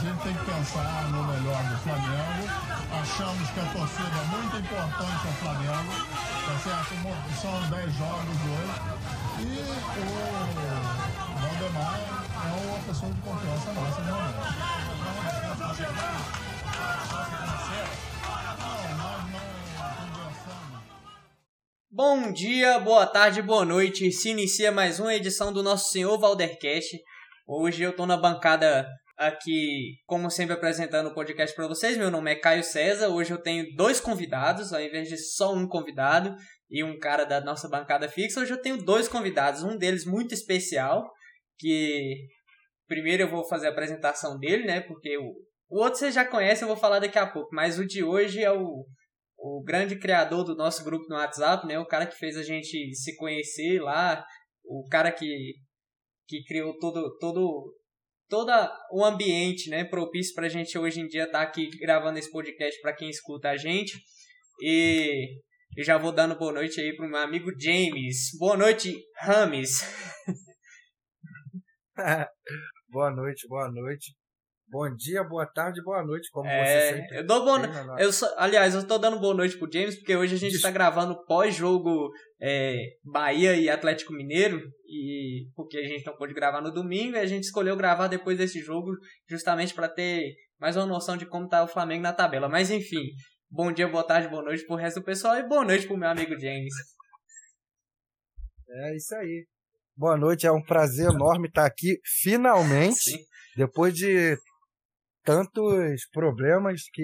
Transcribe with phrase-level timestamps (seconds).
[0.00, 2.48] gente tem que pensar no melhor do Flamengo.
[2.90, 5.92] Achamos que a torcida é muito importante ao Flamengo,
[6.46, 6.96] tá certo?
[7.38, 8.74] São 10 jogos hoje.
[9.40, 9.60] E
[10.00, 10.04] o
[11.38, 12.00] Valdemar
[12.34, 14.40] é uma pessoa de confiança nossa, realmente.
[21.90, 24.10] Bom dia, boa tarde, boa noite.
[24.10, 26.98] Se inicia mais uma edição do nosso Senhor Valdercast.
[27.46, 28.88] Hoje eu tô na bancada
[29.20, 31.98] aqui, como sempre, apresentando o podcast para vocês.
[31.98, 33.08] Meu nome é Caio César.
[33.08, 36.34] Hoje eu tenho dois convidados, ao invés de só um convidado
[36.70, 38.40] e um cara da nossa bancada fixa.
[38.40, 41.06] Hoje eu tenho dois convidados, um deles muito especial,
[41.58, 42.16] que
[42.88, 44.80] primeiro eu vou fazer a apresentação dele, né?
[44.80, 45.34] Porque o,
[45.68, 47.54] o outro você já conhece, eu vou falar daqui a pouco.
[47.54, 48.86] Mas o de hoje é o
[49.42, 51.78] o grande criador do nosso grupo no WhatsApp, né?
[51.78, 54.24] O cara que fez a gente se conhecer lá,
[54.64, 55.54] o cara que,
[56.26, 57.74] que criou todo todo
[58.30, 58.50] todo
[58.92, 62.30] o ambiente, né, propício para a gente hoje em dia estar tá aqui gravando esse
[62.30, 64.00] podcast para quem escuta a gente.
[64.62, 65.40] E
[65.76, 68.30] eu já vou dando boa noite aí pro meu amigo James.
[68.38, 69.80] Boa noite, Rames.
[72.88, 74.14] boa noite, boa noite.
[74.70, 77.18] Bom dia, boa tarde, boa noite, como é, você sempre.
[77.18, 77.98] Eu dou boa no...
[77.98, 80.62] eu só, Aliás, eu tô dando boa noite pro James, porque hoje a gente Des...
[80.62, 86.60] tá gravando pós-jogo é, Bahia e Atlético Mineiro, e porque a gente não pôde gravar
[86.60, 88.92] no domingo, e a gente escolheu gravar depois desse jogo,
[89.28, 92.48] justamente para ter mais uma noção de como tá o Flamengo na tabela.
[92.48, 93.02] Mas enfim,
[93.50, 96.08] bom dia, boa tarde, boa noite pro resto do pessoal, e boa noite pro meu
[96.08, 96.72] amigo James.
[98.68, 99.48] É isso aí.
[99.96, 103.10] Boa noite, é um prazer enorme estar aqui, finalmente.
[103.10, 103.18] Sim.
[103.56, 104.38] Depois de
[105.24, 107.02] tantos problemas que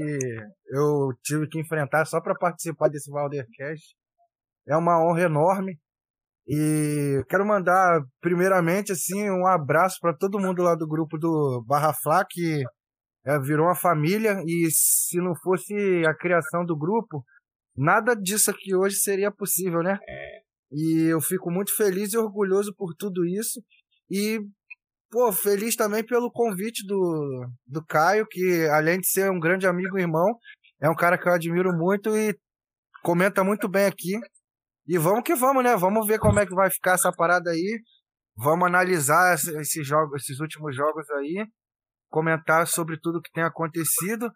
[0.69, 3.95] eu tive que enfrentar só para participar desse Valdercast.
[4.69, 5.79] É uma honra enorme.
[6.49, 11.93] E quero mandar, primeiramente, assim, um abraço para todo mundo lá do grupo do Barra
[11.93, 12.63] Flá, que
[13.25, 14.41] é, virou uma família.
[14.47, 15.75] E se não fosse
[16.07, 17.25] a criação do grupo,
[17.77, 19.99] nada disso aqui hoje seria possível, né?
[20.09, 20.47] É.
[20.73, 23.61] E eu fico muito feliz e orgulhoso por tudo isso.
[24.11, 24.39] E
[25.11, 29.99] pô, feliz também pelo convite do, do Caio, que além de ser um grande amigo
[29.99, 30.39] e irmão,
[30.81, 32.37] é um cara que eu admiro muito e
[33.03, 34.19] comenta muito bem aqui.
[34.87, 35.77] E vamos que vamos, né?
[35.77, 37.81] Vamos ver como é que vai ficar essa parada aí.
[38.37, 41.47] Vamos analisar esses jogos, esses últimos jogos aí,
[42.11, 44.31] comentar sobre tudo que tem acontecido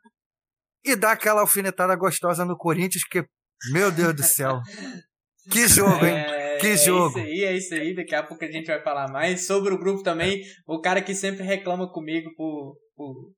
[0.85, 3.25] e dar aquela alfinetada gostosa no Corinthians, que,
[3.73, 4.61] meu Deus do céu.
[5.51, 6.40] Que jogo, hein?
[6.67, 6.71] É...
[6.71, 7.19] Que jogo.
[7.19, 7.95] É isso aí, é isso aí.
[7.95, 9.47] Daqui a pouco a gente vai falar mais.
[9.47, 13.33] Sobre o grupo também, o cara que sempre reclama comigo por, por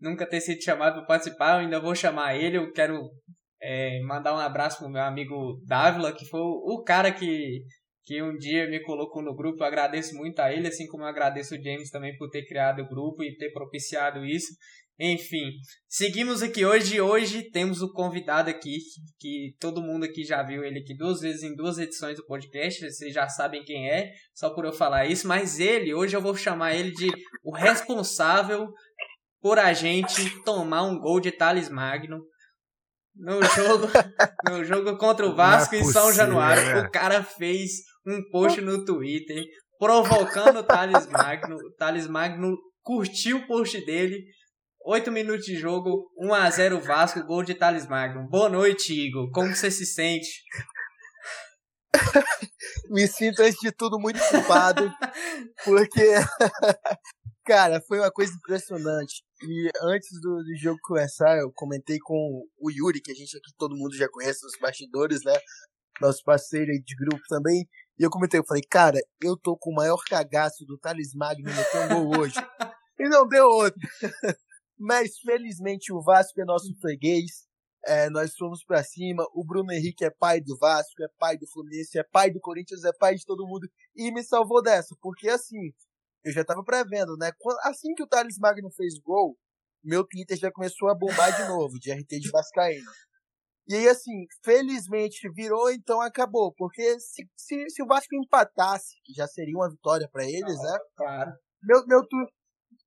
[0.00, 2.56] nunca ter sido chamado para participar, eu ainda vou chamar ele.
[2.56, 3.00] Eu quero
[3.60, 7.62] é, mandar um abraço pro meu amigo Dávila, que foi o, o cara que,
[8.04, 9.62] que um dia me colocou no grupo.
[9.62, 12.82] Eu agradeço muito a ele, assim como eu agradeço o James também por ter criado
[12.82, 14.52] o grupo e ter propiciado isso.
[14.98, 15.52] Enfim,
[15.86, 17.00] seguimos aqui hoje.
[17.02, 18.78] Hoje temos o convidado aqui,
[19.18, 22.80] que todo mundo aqui já viu ele aqui duas vezes em duas edições do podcast.
[22.90, 25.28] Vocês já sabem quem é, só por eu falar isso.
[25.28, 27.10] Mas ele, hoje eu vou chamar ele de
[27.44, 28.68] o responsável
[29.42, 32.24] por a gente tomar um gol de Thales Magno
[33.14, 33.88] no jogo,
[34.48, 36.62] no jogo contra o é Vasco é em São Januário.
[36.62, 36.80] É.
[36.80, 39.44] O cara fez um post no Twitter
[39.78, 41.56] provocando o Thales Magno.
[41.56, 44.24] O Thales Magno curtiu o post dele
[44.88, 48.28] 8 minutos de jogo, 1 a 0 Vasco, gol de Thales Magno.
[48.28, 49.28] Boa noite, Igor.
[49.32, 50.44] Como você se sente?
[52.88, 54.88] Me sinto, antes de tudo, muito culpado,
[55.64, 56.00] porque,
[57.44, 59.24] cara, foi uma coisa impressionante.
[59.42, 63.50] E antes do, do, jogo começar, eu comentei com o Yuri, que a gente aqui
[63.58, 65.34] todo mundo já conhece, os bastidores, né?
[66.00, 67.66] Nosso parceiro aí de grupo também.
[67.98, 71.50] E eu comentei, eu falei, cara, eu tô com o maior cagaço do Thales Magno
[71.50, 72.36] no um gol hoje.
[72.98, 73.78] E não deu outro.
[74.78, 77.46] Mas felizmente o Vasco é nosso freguês.
[77.84, 79.24] É, nós fomos para cima.
[79.32, 82.84] O Bruno Henrique é pai do Vasco, é pai do Fluminense, é pai do Corinthians,
[82.84, 83.68] é pai de todo mundo.
[83.94, 85.72] E me salvou dessa, porque assim,
[86.24, 87.30] eu já tava prevendo, né?
[87.62, 89.38] Assim que o Thales Magno fez gol,
[89.84, 92.90] meu Twitter já começou a bombar de novo, de RT de Vascaíno.
[93.68, 96.52] E aí, assim, felizmente virou, então acabou.
[96.56, 100.78] Porque se, se, se o Vasco empatasse, que já seria uma vitória para eles, né?
[100.96, 101.32] Claro.
[101.62, 102.00] Meu, meu,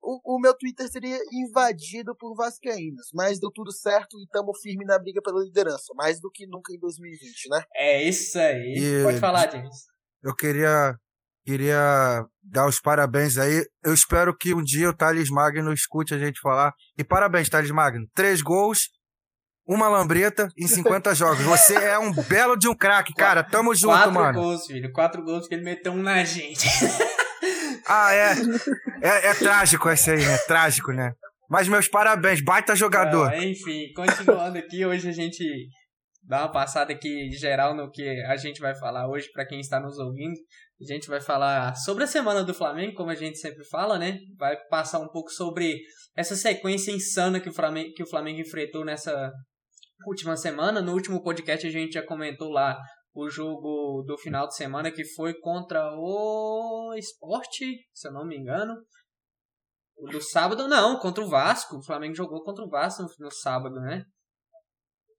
[0.01, 4.85] o, o, meu Twitter seria invadido por vascaínos, mas deu tudo certo e estamos firme
[4.85, 7.63] na briga pela liderança, mais do que nunca em 2020, né?
[7.75, 8.75] É isso aí.
[8.77, 9.75] E Pode falar, James.
[10.23, 10.95] Eu queria
[11.45, 13.65] queria dar os parabéns aí.
[13.83, 16.73] Eu espero que um dia o Thales Magno escute a gente falar.
[16.97, 18.05] E parabéns, Thales Magno.
[18.13, 18.89] Três gols,
[19.67, 21.43] uma lambreta em 50 jogos.
[21.43, 23.43] Você é um belo de um craque, cara.
[23.43, 24.25] Tamo junto, Quatro mano.
[24.25, 24.93] Quatro gols, filho.
[24.93, 26.67] Quatro gols que ele meteu um na gente.
[27.87, 28.33] Ah, é.
[29.01, 30.37] É, é trágico esse aí, né?
[30.39, 31.13] Trágico, né?
[31.49, 33.33] Mas meus parabéns, baita jogador.
[33.33, 35.43] enfim, continuando aqui, hoje a gente
[36.23, 39.79] dá uma passada aqui geral no que a gente vai falar hoje para quem está
[39.79, 40.35] nos ouvindo.
[40.81, 44.19] A gente vai falar sobre a semana do Flamengo, como a gente sempre fala, né?
[44.37, 45.79] Vai passar um pouco sobre
[46.15, 49.31] essa sequência insana que o Flamengo, que o Flamengo enfrentou nessa
[50.07, 50.81] última semana.
[50.81, 52.77] No último podcast a gente já comentou lá
[53.13, 58.37] o jogo do final de semana que foi contra o Esporte, se eu não me
[58.37, 58.75] engano.
[59.97, 61.77] O do sábado, não, contra o Vasco.
[61.77, 64.03] O Flamengo jogou contra o Vasco no, no sábado, né?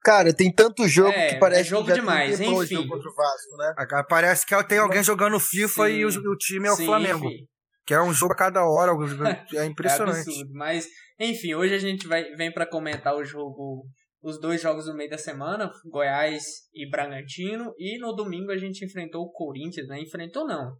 [0.02, 2.76] Cara, tem tanto jogo É, que parece é jogo que já demais, enfim.
[2.76, 3.74] jogo contra o Vasco, né?
[3.76, 5.92] Ah, Parece que tem alguém jogando FIFA Sim.
[5.92, 7.26] e o, o time é o Sim, Flamengo.
[7.26, 7.46] enfim.
[7.86, 8.92] Que é um jogo a cada hora.
[8.92, 10.20] É É impressionante.
[10.20, 10.50] absurdo.
[10.54, 10.86] Mas,
[11.18, 13.84] enfim, hoje a gente vai, vem para comentar o jogo,
[14.22, 16.42] os dois jogos do meio da semana, Goiás
[16.74, 17.72] e Bragantino.
[17.78, 20.00] E no domingo a gente enfrentou o Corinthians, né?
[20.00, 20.76] Enfrentou não.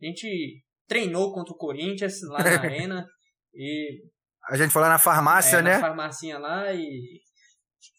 [0.00, 3.06] A gente treinou contra o Corinthians lá na arena.
[3.54, 4.02] E
[4.48, 5.74] a gente foi lá na farmácia, é, né?
[5.74, 7.20] na farmacinha lá e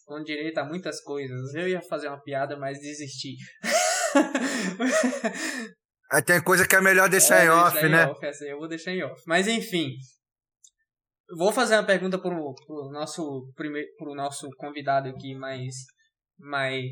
[0.06, 1.54] com direito a muitas coisas.
[1.54, 3.36] Eu ia fazer uma piada, mas desisti.
[6.10, 8.06] Aí tem coisa que é melhor deixar É, em off, deixar em né?
[8.06, 9.22] off, essa aí eu vou deixar em off.
[9.28, 9.92] Mas enfim.
[11.36, 15.74] Vou fazer uma pergunta pro, pro nosso primeiro pro nosso convidado aqui mais
[16.40, 16.86] mais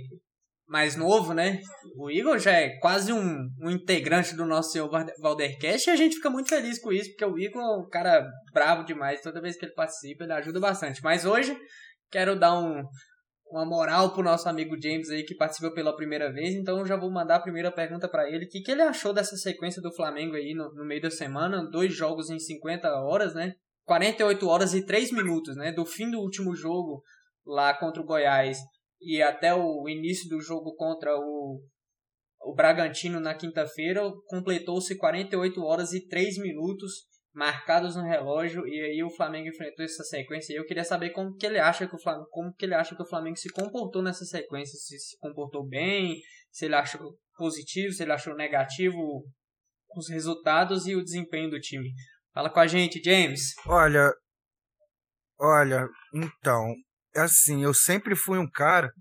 [0.67, 1.61] mais novo, né?
[1.95, 5.95] O Igor já é quase um, um integrante do nosso senhor Valder- Valdercast e a
[5.95, 9.41] gente fica muito feliz com isso, porque o Igor é um cara bravo demais, toda
[9.41, 11.03] vez que ele participa, ele ajuda bastante.
[11.03, 11.55] Mas hoje
[12.11, 12.83] quero dar um
[13.47, 17.11] uma moral pro nosso amigo James aí que participa pela primeira vez, então já vou
[17.11, 18.45] mandar a primeira pergunta para ele.
[18.45, 21.63] O que, que ele achou dessa sequência do Flamengo aí no, no meio da semana?
[21.69, 23.53] Dois jogos em 50 horas, né?
[23.85, 25.71] 48 horas e 3 minutos, né?
[25.71, 27.03] Do fim do último jogo
[27.45, 28.57] lá contra o Goiás
[28.99, 31.61] e até o início do jogo contra o,
[32.41, 39.03] o Bragantino na quinta-feira, completou-se 48 horas e 3 minutos marcados no relógio e aí
[39.03, 42.01] o Flamengo enfrentou essa sequência e eu queria saber como que ele acha que o
[42.01, 45.67] Flamengo, como que ele acha que o Flamengo se comportou nessa sequência, se se comportou
[45.67, 46.15] bem,
[46.49, 49.25] se ele achou positivo, se ele achou negativo
[49.97, 51.91] os resultados e o desempenho do time.
[52.35, 53.53] Fala com a gente, James.
[53.65, 54.13] Olha,
[55.39, 56.75] olha, então,
[57.15, 58.91] é assim, eu sempre fui um cara.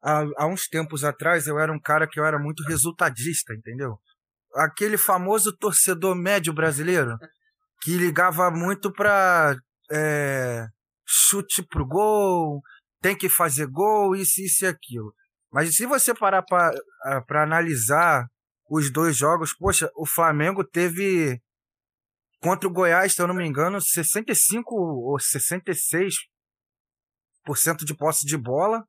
[0.00, 3.98] Há, há uns tempos atrás eu era um cara que eu era muito resultadista, entendeu?
[4.54, 7.18] Aquele famoso torcedor médio brasileiro
[7.82, 9.56] que ligava muito pra
[9.90, 10.64] é,
[11.04, 12.62] chute pro gol,
[13.02, 15.12] tem que fazer gol, isso, isso e aquilo.
[15.52, 16.70] Mas se você parar pra,
[17.26, 18.28] pra analisar
[18.70, 21.42] os dois jogos, poxa, o Flamengo teve
[22.40, 28.84] contra o Goiás, se eu não me engano, 65 ou 66% de posse de bola.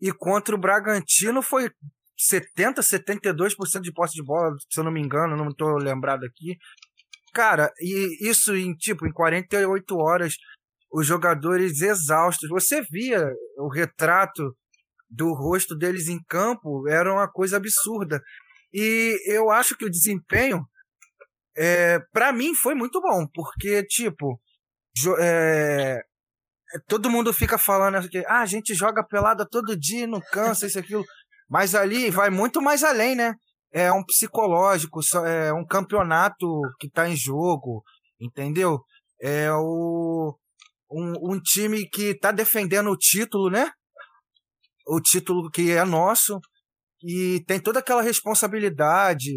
[0.00, 1.70] E contra o Bragantino foi
[2.16, 6.56] 70, 72% de posse de bola, se eu não me engano, não estou lembrado aqui.
[7.32, 10.34] Cara, e isso em tipo em 48 horas,
[10.92, 12.48] os jogadores exaustos.
[12.48, 14.56] Você via o retrato
[15.08, 18.20] do rosto deles em campo, era uma coisa absurda.
[18.72, 20.64] E eu acho que o desempenho
[21.62, 24.40] é, para mim foi muito bom, porque, tipo,
[25.18, 26.00] é,
[26.88, 30.78] todo mundo fica falando que ah, a gente joga pelada todo dia, não cansa, isso,
[30.78, 31.04] aquilo.
[31.50, 33.34] Mas ali vai muito mais além, né?
[33.70, 36.46] É um psicológico, é um campeonato
[36.78, 37.84] que tá em jogo,
[38.18, 38.80] entendeu?
[39.20, 40.34] É o,
[40.90, 43.70] um, um time que tá defendendo o título, né?
[44.86, 46.40] O título que é nosso,
[47.04, 49.30] e tem toda aquela responsabilidade,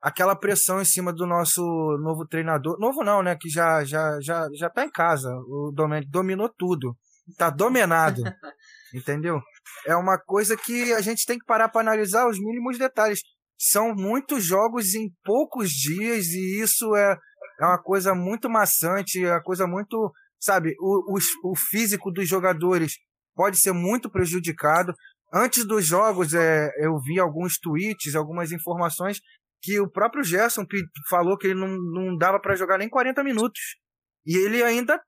[0.00, 1.62] aquela pressão em cima do nosso
[2.02, 2.78] novo treinador.
[2.78, 3.36] Novo não, né?
[3.36, 5.30] Que já já já já tá em casa.
[5.48, 6.96] O Domenic dominou tudo.
[7.36, 8.22] Tá dominado.
[8.94, 9.40] entendeu?
[9.86, 13.20] É uma coisa que a gente tem que parar para analisar os mínimos detalhes.
[13.58, 17.16] São muitos jogos em poucos dias e isso é,
[17.60, 22.26] é uma coisa muito maçante, é uma coisa muito, sabe, o, os- o físico dos
[22.26, 22.94] jogadores
[23.34, 24.94] pode ser muito prejudicado.
[25.32, 29.20] Antes dos jogos, é, eu vi alguns tweets, algumas informações
[29.62, 30.64] que o próprio Gerson
[31.08, 33.60] falou que ele não, não dava para jogar nem 40 minutos.
[34.26, 35.00] E ele ainda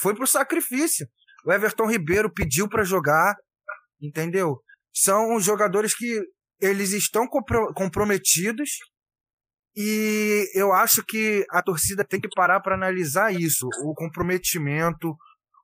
[0.00, 1.06] foi pro sacrifício.
[1.44, 3.34] O Everton Ribeiro pediu para jogar,
[4.00, 4.60] entendeu?
[4.94, 6.20] São jogadores que
[6.60, 8.70] eles estão compro- comprometidos
[9.76, 15.16] e eu acho que a torcida tem que parar para analisar isso, o comprometimento,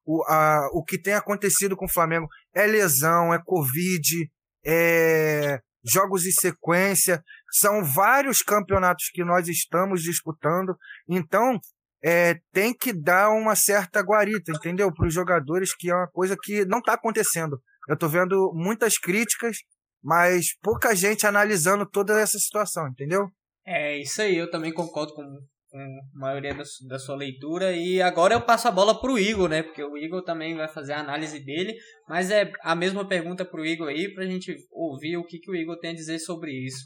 [0.05, 4.31] o, a, o que tem acontecido com o Flamengo é lesão, é Covid,
[4.65, 10.77] é jogos em sequência, são vários campeonatos que nós estamos disputando,
[11.09, 11.59] então
[12.05, 14.93] é, tem que dar uma certa guarita, entendeu?
[14.93, 17.61] Para os jogadores, que é uma coisa que não está acontecendo.
[17.89, 19.59] Eu estou vendo muitas críticas,
[20.03, 23.29] mas pouca gente analisando toda essa situação, entendeu?
[23.67, 25.25] É isso aí, eu também concordo com,
[25.71, 27.73] com a maioria da, da, sua leitura.
[27.73, 29.63] E agora eu passo a bola pro Igor, né?
[29.63, 31.75] Porque o Igor também vai fazer a análise dele.
[32.09, 35.55] Mas é a mesma pergunta pro Igor aí, pra gente ouvir o que, que o
[35.55, 36.85] Igor tem a dizer sobre isso.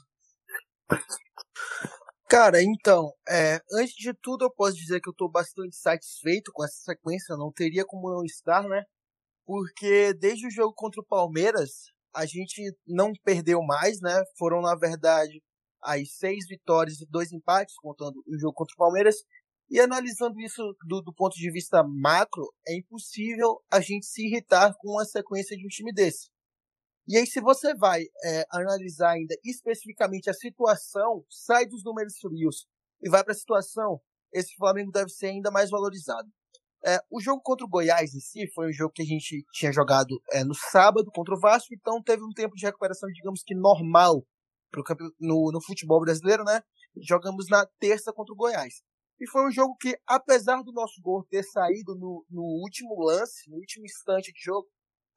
[2.29, 6.65] Cara, então, é, antes de tudo eu posso dizer que eu estou bastante satisfeito com
[6.65, 8.85] essa sequência, não teria como não estar, né?
[9.45, 11.71] Porque desde o jogo contra o Palmeiras,
[12.15, 14.23] a gente não perdeu mais, né?
[14.39, 15.43] Foram, na verdade,
[15.83, 19.17] as seis vitórias e dois empates, contando o jogo contra o Palmeiras.
[19.71, 24.75] E analisando isso do, do ponto de vista macro, é impossível a gente se irritar
[24.79, 26.29] com uma sequência de um time desse.
[27.07, 32.67] E aí, se você vai é, analisar ainda especificamente a situação, sai dos números frios
[33.03, 34.01] e vai para a situação,
[34.33, 36.29] esse Flamengo deve ser ainda mais valorizado.
[36.85, 39.73] É, o jogo contra o Goiás em si foi um jogo que a gente tinha
[39.73, 43.55] jogado é, no sábado contra o Vasco, então teve um tempo de recuperação, digamos que
[43.55, 44.25] normal
[44.71, 44.83] pro,
[45.19, 46.63] no, no futebol brasileiro, né?
[47.03, 48.83] Jogamos na terça contra o Goiás.
[49.21, 53.51] E foi um jogo que, apesar do nosso gol ter saído no, no último lance,
[53.51, 54.67] no último instante de jogo,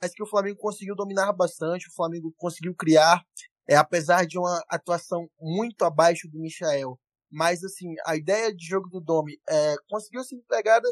[0.02, 3.24] mas que o Flamengo conseguiu dominar bastante, o Flamengo conseguiu criar,
[3.70, 7.00] é, apesar de uma atuação muito abaixo do Michael.
[7.32, 10.88] Mas, assim, a ideia de jogo do Domi é, conseguiu ser empregada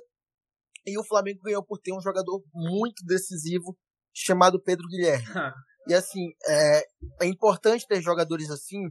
[0.86, 3.78] e o Flamengo ganhou por ter um jogador muito decisivo
[4.14, 5.26] chamado Pedro Guilherme.
[5.92, 6.80] e assim, é,
[7.22, 8.90] é importante ter jogadores assim,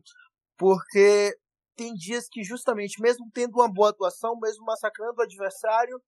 [0.58, 1.34] porque
[1.74, 5.98] tem dias que justamente, mesmo tendo uma boa atuação, mesmo massacrando o adversário,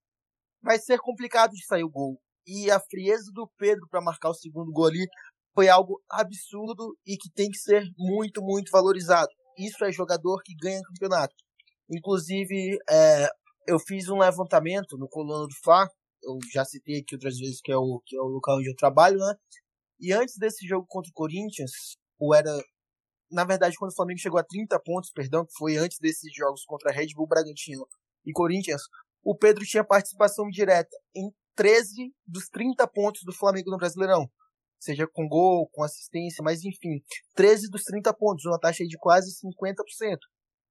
[0.62, 2.20] vai ser complicado de sair o gol.
[2.46, 5.06] E a frieza do Pedro para marcar o segundo gol ali
[5.54, 9.30] foi algo absurdo e que tem que ser muito, muito valorizado.
[9.58, 11.34] Isso é jogador que ganha campeonato.
[11.90, 13.28] Inclusive, é,
[13.66, 15.88] eu fiz um levantamento no coluna do Fá,
[16.22, 18.76] eu já citei aqui outras vezes que é o, que é o local onde eu
[18.76, 19.34] trabalho, né?
[20.02, 21.70] E antes desse jogo contra o Corinthians,
[22.18, 22.50] ou era.
[23.30, 26.64] Na verdade, quando o Flamengo chegou a 30 pontos, perdão, que foi antes desses jogos
[26.64, 27.86] contra Red Bull Bragantino
[28.26, 28.82] e Corinthians,
[29.22, 34.28] o Pedro tinha participação direta em 13 dos 30 pontos do Flamengo no Brasileirão.
[34.80, 37.00] Seja com gol, com assistência, mas enfim,
[37.36, 40.18] 13 dos 30 pontos, uma taxa de quase 50%.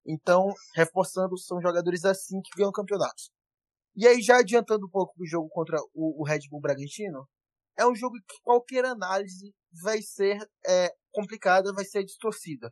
[0.06, 3.32] Então, reforçando, são jogadores assim que ganham campeonatos.
[3.96, 7.26] E aí, já adiantando um pouco do jogo contra o, o Red Bull Bragantino,
[7.82, 12.72] é um jogo que qualquer análise vai ser é, complicada, vai ser distorcida.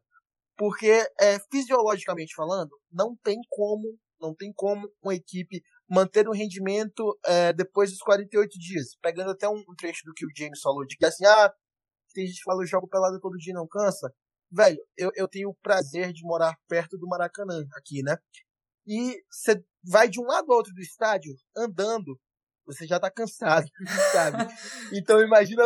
[0.57, 7.17] Porque, é, fisiologicamente falando, não tem como, não tem como uma equipe manter um rendimento
[7.25, 8.95] é, depois dos 48 dias.
[9.01, 11.53] Pegando até um, trecho do que o James falou, de que assim, ah,
[12.13, 14.13] tem gente que fala, eu jogo pelado todo dia não cansa
[14.51, 18.17] velho, eu, eu tenho o prazer de morar perto do Maracanã, aqui, né?
[18.85, 22.19] E você vai de um lado ao outro do estádio andando,
[22.69, 23.67] você já tá cansado,
[24.13, 24.45] sabe?
[24.93, 25.63] Então imagina,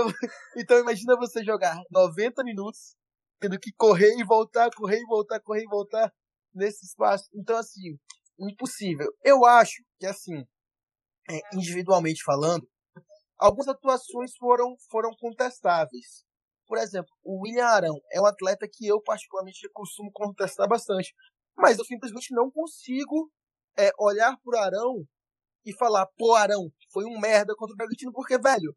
[0.57, 2.95] então imagina você jogar 90 minutos
[3.41, 6.13] tendo que correr e voltar, correr e voltar, correr e voltar
[6.55, 7.29] nesse espaço.
[7.35, 7.97] Então assim,
[8.39, 9.07] impossível.
[9.23, 10.45] Eu acho que assim,
[11.29, 12.65] é, individualmente falando,
[13.37, 16.23] algumas atuações foram foram contestáveis.
[16.65, 21.13] Por exemplo, o William Arão é um atleta que eu particularmente costumo contestar bastante.
[21.57, 23.29] Mas eu simplesmente não consigo
[23.77, 25.05] é, olhar pro Arão
[25.65, 28.75] e falar, pô, Arão, foi um merda contra o Bragantino, porque, velho,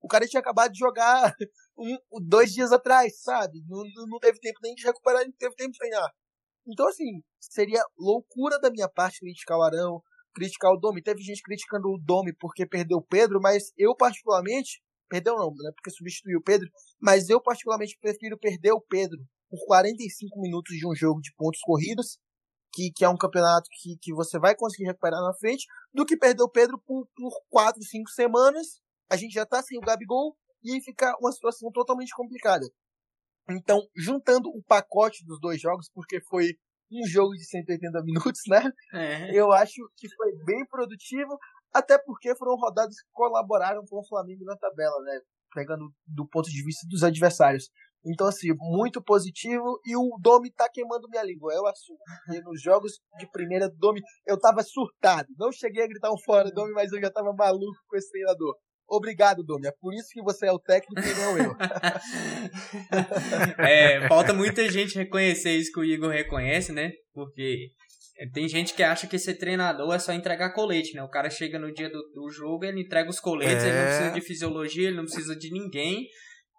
[0.00, 1.34] o cara tinha acabado de jogar
[1.78, 3.62] um, dois dias atrás, sabe?
[3.68, 6.10] Não, não teve tempo nem de recuperar, não teve tempo de treinar.
[6.66, 10.02] Então, assim, seria loucura da minha parte criticar o Arão,
[10.34, 11.02] criticar o Domi.
[11.02, 15.70] Teve gente criticando o Domi porque perdeu o Pedro, mas eu, particularmente, Perdeu não, né?
[15.74, 16.68] Porque substituiu o Pedro.
[17.00, 19.18] Mas eu particularmente prefiro perder o Pedro
[19.48, 22.18] por 45 minutos de um jogo de pontos corridos,
[22.72, 26.16] que, que é um campeonato que, que você vai conseguir recuperar na frente, do que
[26.16, 28.80] perder o Pedro por, por 4, 5 semanas.
[29.10, 32.66] A gente já tá sem o Gabigol e aí fica uma situação totalmente complicada.
[33.50, 36.54] Então, juntando o pacote dos dois jogos, porque foi
[36.92, 38.70] um jogo de 180 minutos, né?
[38.92, 39.34] É.
[39.34, 41.38] Eu acho que foi bem produtivo.
[41.72, 45.20] Até porque foram rodadas que colaboraram com o Flamengo na tabela, né?
[45.54, 47.70] Pegando do ponto de vista dos adversários.
[48.04, 49.80] Então, assim, muito positivo.
[49.84, 51.98] E o Domi tá queimando minha língua, eu assumo.
[52.32, 55.28] E nos jogos de primeira, Domi, eu tava surtado.
[55.36, 58.56] Não cheguei a gritar um fora, Domi, mas eu já tava maluco com esse treinador.
[58.88, 59.66] Obrigado, Domi.
[59.66, 61.54] É por isso que você é o técnico e não eu.
[63.62, 66.92] é, falta muita gente reconhecer isso que o Igor reconhece, né?
[67.12, 67.68] Porque
[68.32, 71.02] tem gente que acha que ser treinador é só entregar colete, né?
[71.02, 73.68] O cara chega no dia do, do jogo, ele entrega os coletes, é...
[73.68, 73.86] ele não é.
[73.86, 76.06] precisa de fisiologia, ele não precisa de ninguém.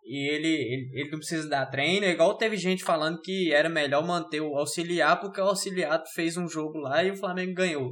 [0.10, 2.04] E ele, ele, ele não precisa dar treino.
[2.04, 6.36] É igual teve gente falando que era melhor manter o auxiliar, porque o auxiliar fez
[6.36, 7.92] um jogo lá e o Flamengo ganhou.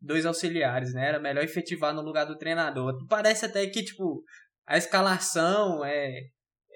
[0.00, 1.08] Dois auxiliares, né?
[1.08, 2.94] Era melhor efetivar no lugar do treinador.
[3.08, 4.22] Parece até que, tipo,
[4.64, 6.20] a escalação é,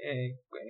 [0.03, 0.29] é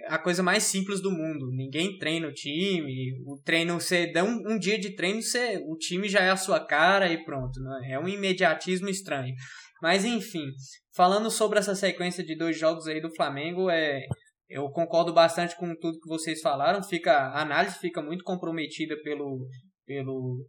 [0.08, 1.50] a coisa mais simples do mundo.
[1.52, 5.78] Ninguém treina o time, o treino você dá um, um dia de treino, você, o
[5.78, 7.92] time já é a sua cara e pronto, né?
[7.92, 9.34] É um imediatismo estranho.
[9.82, 10.46] Mas enfim,
[10.94, 14.02] falando sobre essa sequência de dois jogos aí do Flamengo, é
[14.48, 16.82] eu concordo bastante com tudo que vocês falaram.
[16.82, 19.46] Fica a análise fica muito comprometida pelo
[19.86, 20.46] pelo,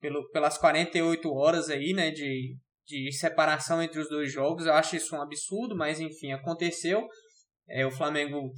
[0.00, 4.66] pelo pelas 48 horas aí, né, de de separação entre os dois jogos.
[4.66, 7.06] Eu acho isso um absurdo, mas enfim, aconteceu.
[7.68, 8.52] É, o Flamengo.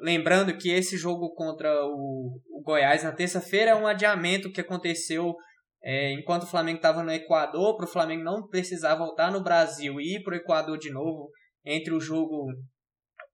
[0.00, 5.34] Lembrando que esse jogo contra o, o Goiás na terça-feira é um adiamento que aconteceu
[5.84, 10.00] é, enquanto o Flamengo estava no Equador, para o Flamengo não precisar voltar no Brasil
[10.00, 11.30] e ir para o Equador de novo
[11.64, 12.46] entre o jogo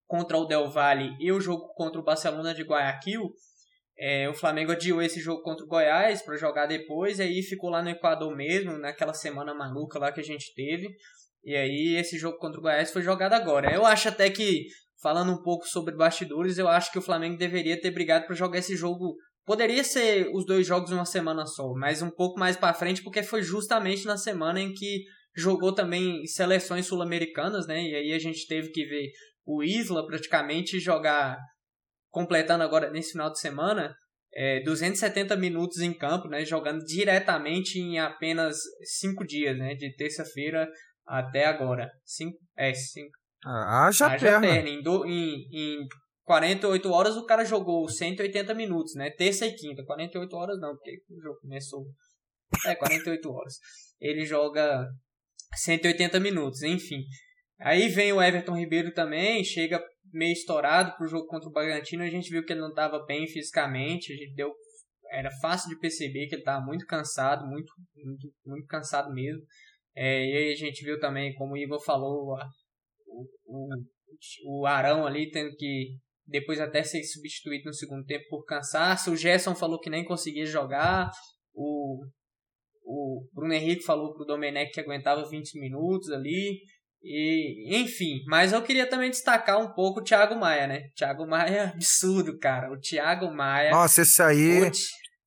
[0.06, 3.30] contra o Del Valle e o jogo contra o Barcelona de Guayaquil.
[4.00, 7.68] É, o Flamengo adiou esse jogo contra o Goiás para jogar depois, e aí ficou
[7.68, 10.88] lá no Equador mesmo, naquela semana maluca lá que a gente teve.
[11.44, 13.74] E aí esse jogo contra o Goiás foi jogado agora.
[13.74, 14.66] Eu acho até que,
[15.02, 18.58] falando um pouco sobre bastidores, eu acho que o Flamengo deveria ter brigado para jogar
[18.58, 19.16] esse jogo.
[19.48, 23.22] Poderia ser os dois jogos uma semana só, mas um pouco mais para frente, porque
[23.22, 27.82] foi justamente na semana em que jogou também seleções sul-americanas, né?
[27.82, 29.10] E aí a gente teve que ver
[29.46, 31.38] o Isla praticamente jogar
[32.10, 33.94] completando agora nesse final de semana
[34.34, 38.58] é, 270 minutos em campo, né, jogando diretamente em apenas
[39.00, 40.68] 5 dias, né, de terça-feira
[41.06, 41.90] até agora.
[42.04, 43.12] Cinco, é, cinco.
[43.46, 44.46] Ah, haja, haja perna.
[44.46, 44.68] perna.
[44.68, 45.86] Em, do, em, em
[46.28, 49.82] 48 horas o cara jogou 180 minutos, né, terça e quinta.
[49.84, 51.86] 48 horas não, porque o jogo começou...
[52.66, 53.54] É, 48 horas.
[53.98, 54.86] Ele joga
[55.54, 57.02] 180 minutos, enfim.
[57.58, 59.82] Aí vem o Everton Ribeiro também, chega
[60.12, 63.26] meio estourado pro jogo contra o Bragantino, a gente viu que ele não estava bem
[63.26, 64.54] fisicamente, a gente deu
[65.10, 69.42] era fácil de perceber que ele estava muito cansado, muito, muito, muito cansado mesmo.
[69.96, 72.36] É, e aí a gente viu também, como o Igor falou,
[73.06, 73.68] o, o,
[74.44, 75.96] o Arão ali tendo que
[76.28, 79.10] depois até ser substituído no segundo tempo por cansaço.
[79.10, 81.10] O Gerson falou que nem conseguia jogar.
[81.54, 82.04] O,
[82.84, 86.60] o Bruno Henrique falou pro Domenech que aguentava 20 minutos ali.
[87.02, 90.88] E, enfim, mas eu queria também destacar um pouco o Thiago Maia, né?
[90.96, 92.70] Thiago Maia é absurdo, cara.
[92.72, 93.70] O Thiago Maia.
[93.70, 94.70] Nossa, esse aí.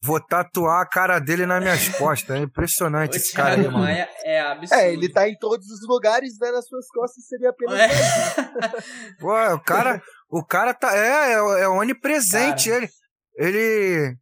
[0.03, 2.35] Vou tatuar a cara dele nas minhas costas.
[2.35, 3.79] É impressionante esse cara aí, mano.
[3.79, 4.81] Maia é absurdo.
[4.81, 6.51] É, ele tá em todos os lugares, né?
[6.51, 7.79] Nas suas costas seria apenas.
[7.81, 9.19] É.
[9.19, 10.01] Pô, o cara.
[10.31, 10.95] O cara tá.
[10.95, 12.69] É, é, é onipresente.
[12.69, 12.89] Cara.
[13.37, 13.57] Ele.
[13.57, 14.17] Ele.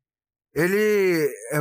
[0.55, 1.29] Ele.
[1.51, 1.59] É,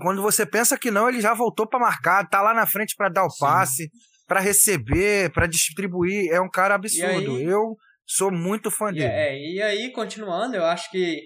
[0.00, 3.08] quando você pensa que não, ele já voltou para marcar, tá lá na frente para
[3.08, 3.40] dar o Sim.
[3.40, 3.90] passe
[4.28, 6.30] para receber, para distribuir.
[6.30, 7.34] É um cara absurdo.
[7.34, 7.76] Aí, eu
[8.06, 9.04] sou muito fã dele.
[9.04, 11.20] É, e aí, continuando, eu acho que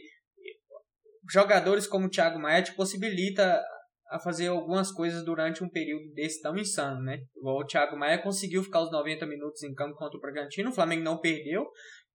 [1.30, 3.62] jogadores como o Thiago Maia te possibilita
[4.10, 7.18] a fazer algumas coisas durante um período desse tão insano, né?
[7.42, 11.02] O Thiago Maia conseguiu ficar os 90 minutos em campo contra o Bragantino, o Flamengo
[11.02, 11.66] não perdeu.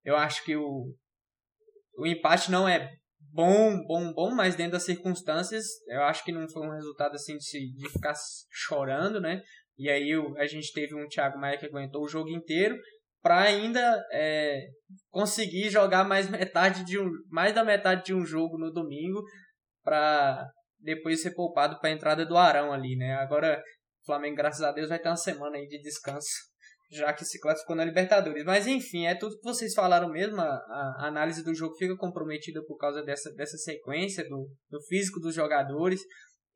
[0.04, 0.94] Eu acho que o,
[1.96, 2.90] o empate não é
[3.32, 7.36] bom, bom, bom, mas dentro das circunstâncias, eu acho que não foi um resultado assim
[7.36, 8.14] de, de ficar
[8.50, 9.42] chorando, né?
[9.78, 12.76] E aí a gente teve um Thiago Maia que aguentou o jogo inteiro
[13.22, 13.80] para ainda
[14.12, 14.66] é,
[15.10, 19.22] conseguir jogar mais metade de um, mais da metade de um jogo no domingo
[19.82, 23.14] para depois ser poupado para a entrada do Arão ali, né?
[23.14, 23.62] Agora
[24.02, 26.28] o Flamengo, graças a Deus, vai ter uma semana aí de descanso,
[26.90, 28.44] já que se classificou na Libertadores.
[28.44, 30.40] Mas enfim, é tudo que vocês falaram mesmo.
[30.40, 35.20] A, a análise do jogo fica comprometida por causa dessa, dessa sequência do, do físico
[35.20, 36.00] dos jogadores.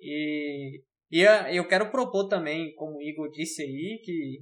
[0.00, 0.82] E
[1.14, 1.22] e
[1.56, 4.40] eu quero propor também, como o Igor disse aí, que,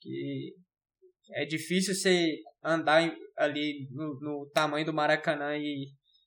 [0.00, 0.54] que
[1.32, 5.86] é difícil você andar ali no, no tamanho do Maracanã e,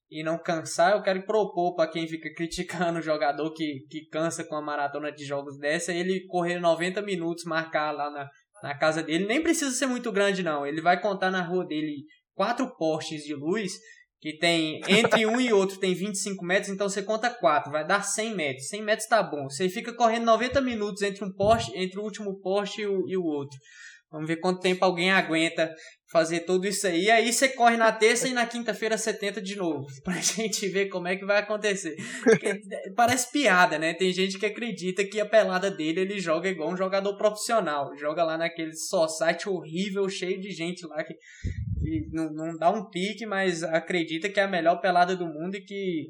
[0.09, 0.93] e não cansar.
[0.93, 5.11] Eu quero propor para quem fica criticando o jogador que, que cansa com a maratona
[5.11, 8.29] de jogos dessa, ele correr 90 minutos, marcar lá na,
[8.63, 9.25] na casa dele.
[9.25, 10.65] Nem precisa ser muito grande, não.
[10.65, 13.73] Ele vai contar na rua dele quatro postes de luz
[14.19, 18.01] que tem entre um e outro tem 25 metros, então você conta 4, vai dar
[18.01, 18.67] 100 metros.
[18.69, 19.47] 100 metros tá bom.
[19.49, 23.15] Você fica correndo 90 minutos entre um poste, entre o último poste e o, e
[23.15, 23.57] o outro.
[24.11, 25.71] Vamos ver quanto tempo alguém aguenta
[26.11, 27.09] fazer tudo isso aí.
[27.09, 29.85] Aí você corre na terça e na quinta-feira você tenta de novo.
[30.03, 31.95] Pra gente ver como é que vai acontecer.
[32.23, 32.61] Porque
[32.95, 33.93] parece piada, né?
[33.93, 37.95] Tem gente que acredita que a pelada dele ele joga igual um jogador profissional.
[37.97, 41.15] Joga lá naquele só site horrível, cheio de gente lá que
[41.87, 45.55] que não, não dá um pique, mas acredita que é a melhor pelada do mundo
[45.55, 46.07] e que.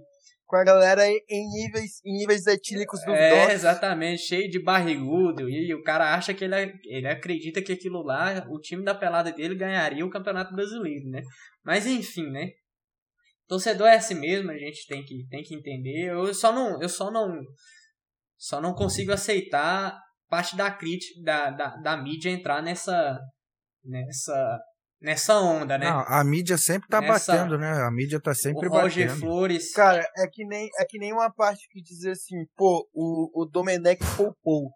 [0.47, 5.49] Com a galera em níveis, em níveis etílicos do É, exatamente, cheio de barrigudo.
[5.49, 6.55] E o cara acha que ele,
[6.85, 11.21] ele acredita que aquilo lá, o time da pelada dele ganharia o Campeonato Brasileiro, né?
[11.65, 12.51] Mas enfim, né?
[13.45, 16.11] Torcedor é assim mesmo, a gente tem que, tem que entender.
[16.11, 17.41] Eu só não, eu só não,
[18.37, 23.19] só não consigo aceitar parte da crítica da, da, da mídia entrar nessa,
[23.83, 24.59] nessa
[25.01, 25.89] nessa onda, né?
[25.89, 27.33] Não, a mídia sempre tá nessa...
[27.33, 27.69] batendo, né?
[27.69, 29.19] A mídia tá sempre o Roger batendo.
[29.19, 29.71] Flores.
[29.73, 33.45] Cara, é que nem é que nem uma parte que dizer assim, pô, o, o
[33.45, 34.71] Domenech poupou.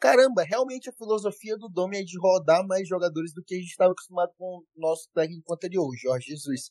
[0.00, 3.68] Caramba, realmente a filosofia do Domi é de rodar mais jogadores do que a gente
[3.68, 6.70] estava acostumado com o nosso técnico anterior, o Jorge Jesus.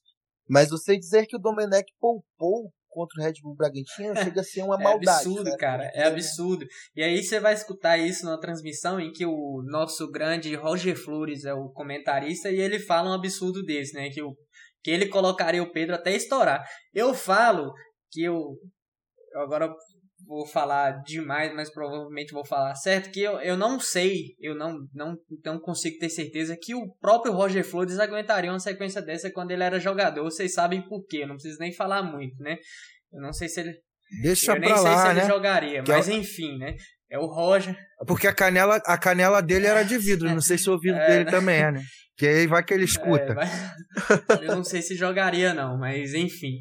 [0.50, 4.64] Mas você dizer que o Domenech poupou contra o Red Bull Bragantino chega a ser
[4.64, 5.08] uma é maldade.
[5.08, 5.58] É absurdo, né?
[5.58, 5.92] cara.
[5.94, 6.66] É absurdo.
[6.96, 11.46] E aí você vai escutar isso na transmissão em que o nosso grande Roger Flores
[11.46, 14.10] é o comentarista e ele fala um absurdo desse, né?
[14.10, 14.36] Que, o,
[14.84, 16.64] que ele colocaria o Pedro até estourar.
[16.94, 17.72] Eu falo
[18.12, 18.58] que eu.
[19.36, 19.72] Agora
[20.26, 24.80] vou falar demais, mas provavelmente vou falar certo, que eu, eu não sei, eu não,
[24.94, 29.52] não, não consigo ter certeza que o próprio Roger Flores aguentaria uma sequência dessa quando
[29.52, 30.24] ele era jogador.
[30.24, 32.58] Vocês sabem por quê, eu não preciso nem falar muito, né?
[33.12, 33.74] Eu não sei se ele.
[34.22, 35.12] Deixa eu nem lá, sei se né?
[35.12, 36.14] ele jogaria, que mas é...
[36.14, 36.76] enfim, né?
[37.12, 37.76] É o Roger.
[38.06, 41.08] Porque a canela, a canela dele era de vidro, não sei se o ouvido é,
[41.08, 41.32] dele né?
[41.32, 41.82] também é, né?
[42.16, 43.32] Que aí vai que ele escuta.
[43.32, 44.42] É, mas...
[44.42, 46.60] eu não sei se jogaria, não, mas enfim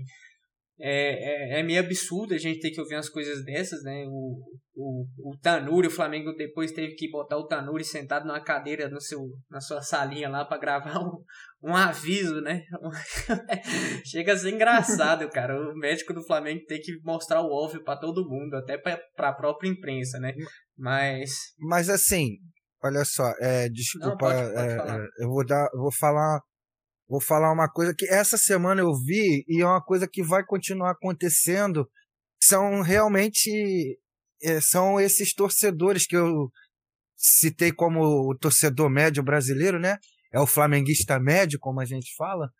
[0.81, 4.05] é, é, é, meio absurdo a gente ter que ouvir umas coisas dessas, né?
[4.07, 4.41] O,
[4.77, 9.01] o, o Tanuri, o Flamengo depois teve que botar o Tanuri sentado numa cadeira no
[9.01, 9.19] seu,
[9.51, 11.25] na sua salinha lá para gravar um,
[11.65, 12.63] um aviso, né?
[14.07, 15.59] Chega a ser engraçado, cara.
[15.61, 19.35] O médico do Flamengo tem que mostrar o óbvio para todo mundo, até para a
[19.35, 20.33] própria imprensa, né?
[20.77, 21.31] Mas.
[21.59, 22.37] Mas assim,
[22.85, 26.41] olha só, é, desculpa, Não, pode, pode é, eu vou dar, eu vou falar
[27.09, 30.45] vou falar uma coisa que essa semana eu vi e é uma coisa que vai
[30.45, 31.89] continuar acontecendo.
[32.43, 33.99] São realmente
[34.43, 36.51] é, são esses torcedores que eu
[37.17, 39.97] citei como o torcedor médio brasileiro, né?
[40.33, 42.51] É o flamenguista médio, como a gente fala,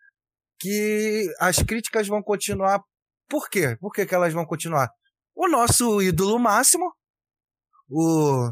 [0.59, 2.81] que as críticas vão continuar.
[3.29, 3.77] Por quê?
[3.79, 4.89] Por que, que elas vão continuar?
[5.35, 6.91] O nosso ídolo máximo,
[7.89, 8.51] o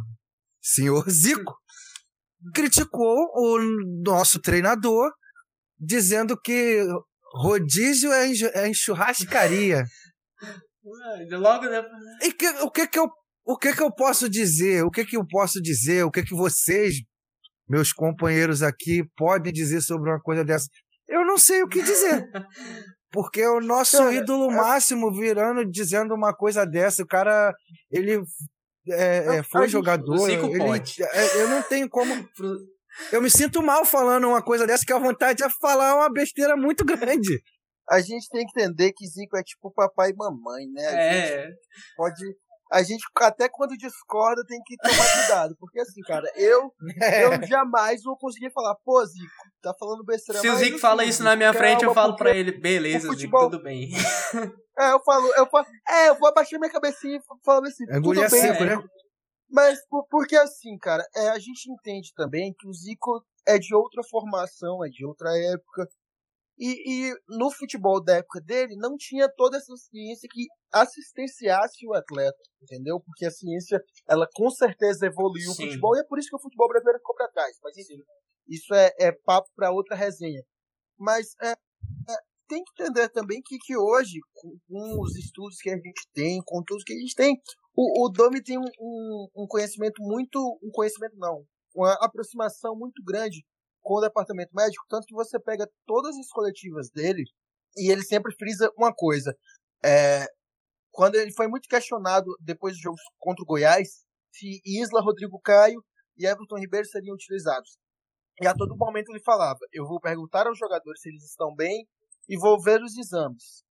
[0.62, 1.58] senhor Zico,
[2.54, 3.60] criticou o
[4.06, 5.12] nosso treinador
[5.80, 6.84] dizendo que
[7.34, 9.84] rodízio é em, é em churrascaria.
[11.32, 11.92] Logo depois.
[11.92, 12.20] Né?
[12.24, 13.10] E que, o que que eu
[13.48, 14.84] o que que eu posso dizer?
[14.84, 16.04] O que que eu posso dizer?
[16.04, 16.96] O que que vocês,
[17.68, 20.68] meus companheiros aqui, podem dizer sobre uma coisa dessa?
[21.08, 22.30] Eu não sei o que dizer.
[23.10, 24.56] Porque o nosso Cara, ídolo é...
[24.56, 27.56] máximo virando dizendo uma coisa dessa, o cara
[27.90, 28.22] ele
[28.90, 30.30] é, é, foi jogador.
[30.30, 30.42] Ele,
[31.13, 32.13] é, eu não tenho como
[33.12, 36.56] eu me sinto mal falando uma coisa dessa, que a vontade é falar uma besteira
[36.56, 37.42] muito grande.
[37.90, 40.88] A gente tem que entender que Zico é tipo papai e mamãe, né?
[40.88, 41.50] A é.
[41.96, 42.22] pode.
[42.70, 45.56] A gente, até quando discorda, tem que tomar cuidado.
[45.58, 46.70] Porque assim, cara, eu,
[47.02, 47.24] é.
[47.24, 49.32] eu jamais vou conseguir falar, pô, Zico,
[49.62, 50.42] tá falando besteira.
[50.42, 53.44] Se o Zico fala isso na minha frente, eu falo pra ele, beleza, futebol...
[53.46, 53.90] Zico, tudo bem.
[54.80, 57.96] É, eu falo, eu falo, é, eu vou abaixar minha cabecinha e falar assim, é
[57.96, 58.30] tudo bem.
[58.30, 58.78] Seco, né?
[59.50, 59.80] Mas
[60.10, 64.84] porque assim, cara, é, a gente entende também que o Zico é de outra formação,
[64.84, 65.88] é de outra época.
[66.60, 71.94] E, e no futebol da época dele não tinha toda essa ciência que assistenciasse o
[71.94, 73.00] atleta, entendeu?
[73.00, 73.80] Porque a ciência,
[74.10, 75.64] ela com certeza evoluiu Sim.
[75.64, 77.58] o futebol e é por isso que o futebol brasileiro ficou para trás.
[77.64, 78.02] Mas enfim,
[78.48, 80.42] isso é, é papo para outra resenha.
[80.98, 81.56] Mas é, é,
[82.48, 86.42] tem que entender também que, que hoje, com, com, os estudos que a gente tem,
[86.46, 87.40] com tudo que a gente tem,
[87.76, 90.40] o, o Domi tem um, um, conhecimento muito.
[90.64, 91.46] Um conhecimento não.
[91.76, 93.46] Uma aproximação muito grande
[93.82, 97.24] com o departamento médico, tanto que você pega todas as coletivas dele
[97.78, 99.38] e ele sempre frisa uma coisa.
[99.86, 100.26] É,
[100.92, 105.82] quando ele foi muito questionado depois do jogo contra o Goiás, se Isla, Rodrigo Caio
[106.18, 107.78] e Everton Ribeiro seriam utilizados.
[108.42, 111.88] E a todo momento ele falava: Eu vou perguntar aos jogadores se eles estão bem
[112.28, 113.68] e vou ver os exames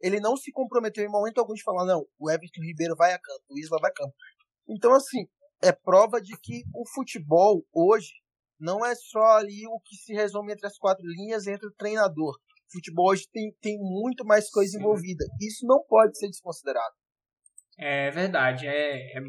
[0.00, 3.18] ele não se comprometeu em momento algum de falar, não, o Everton Ribeiro vai a
[3.18, 4.14] campo, o Isla vai a campo.
[4.68, 5.26] Então, assim,
[5.62, 8.12] é prova de que o futebol hoje
[8.58, 12.34] não é só ali o que se resume entre as quatro linhas entre o treinador.
[12.68, 14.78] O futebol hoje tem, tem muito mais coisa Sim.
[14.78, 15.24] envolvida.
[15.40, 16.94] Isso não pode ser desconsiderado.
[17.78, 18.66] É verdade.
[18.66, 19.20] É, é...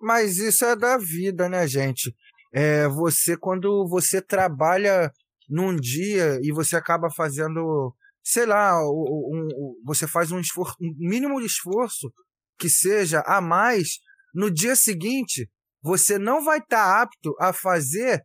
[0.00, 2.14] Mas isso é da vida, né, gente?
[2.52, 5.12] É, você, quando você trabalha
[5.48, 10.94] num dia e você acaba fazendo sei lá, um, um, você faz um esforço, um
[10.98, 12.12] mínimo de esforço
[12.58, 13.98] que seja a mais,
[14.34, 15.48] no dia seguinte
[15.82, 18.22] você não vai estar tá apto a fazer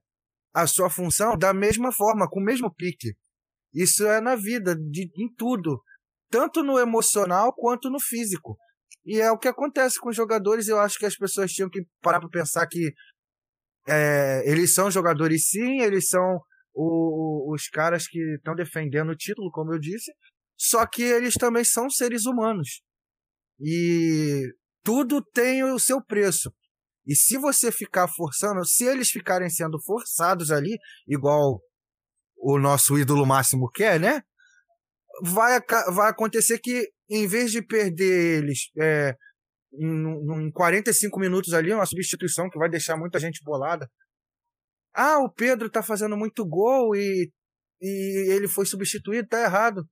[0.54, 3.14] a sua função da mesma forma, com o mesmo pique.
[3.74, 5.82] Isso é na vida, de, em tudo,
[6.30, 8.58] tanto no emocional quanto no físico.
[9.06, 10.68] E é o que acontece com os jogadores.
[10.68, 12.94] Eu acho que as pessoas tinham que parar para pensar que
[13.88, 16.40] é, eles são jogadores, sim, eles são
[16.76, 20.12] o, os caras que estão defendendo o título, como eu disse,
[20.58, 22.82] só que eles também são seres humanos.
[23.60, 24.44] E
[24.84, 26.54] tudo tem o seu preço.
[27.08, 31.62] E se você ficar forçando, se eles ficarem sendo forçados ali, igual
[32.38, 34.22] o nosso ídolo máximo quer, né?
[35.24, 35.60] Vai,
[35.94, 39.16] vai acontecer que, em vez de perder eles é,
[39.74, 43.88] em, em 45 minutos ali, uma substituição que vai deixar muita gente bolada.
[44.96, 47.30] Ah, o Pedro tá fazendo muito gol e,
[47.82, 49.86] e ele foi substituído, tá errado.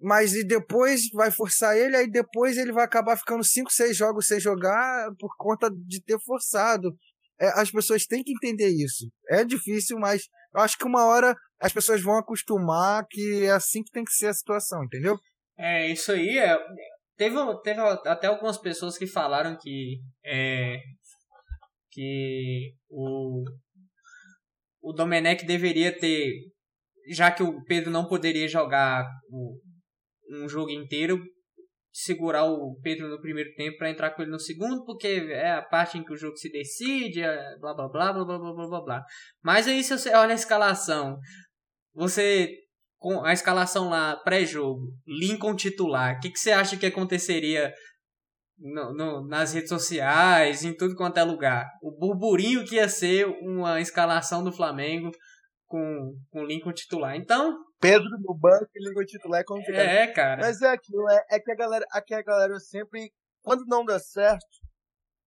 [0.00, 4.26] Mas e depois vai forçar ele, aí depois ele vai acabar ficando 5, 6 jogos
[4.26, 6.94] sem jogar por conta de ter forçado.
[7.40, 9.10] É, as pessoas têm que entender isso.
[9.28, 13.82] É difícil, mas eu acho que uma hora as pessoas vão acostumar que é assim
[13.82, 15.16] que tem que ser a situação, entendeu?
[15.58, 16.58] É, isso aí é.
[17.16, 20.00] Teve, teve até algumas pessoas que falaram que.
[20.24, 20.78] É,
[21.90, 23.42] que o.
[24.86, 26.32] O Domenech deveria ter.
[27.08, 29.58] Já que o Pedro não poderia jogar o,
[30.30, 31.20] um jogo inteiro,
[31.92, 35.62] segurar o Pedro no primeiro tempo para entrar com ele no segundo, porque é a
[35.62, 38.80] parte em que o jogo se decide, é blá blá blá blá blá blá blá
[38.80, 39.04] blá.
[39.42, 41.18] Mas aí se você olha a escalação,
[41.92, 42.48] você
[42.96, 47.74] com a escalação lá pré-jogo, Lincoln titular, o que, que você acha que aconteceria
[48.58, 51.68] no, no, nas redes sociais, em tudo quanto é lugar?
[51.82, 55.10] O burburinho que ia ser uma escalação do Flamengo
[55.66, 57.16] com, com Lincoln titular.
[57.16, 59.86] Então, Pedro no banco e Lincoln titular é complicado.
[59.86, 60.40] É, cara.
[60.42, 63.10] Mas é aquilo, é, é que a galera, aqui a galera sempre,
[63.42, 64.46] quando não dá certo,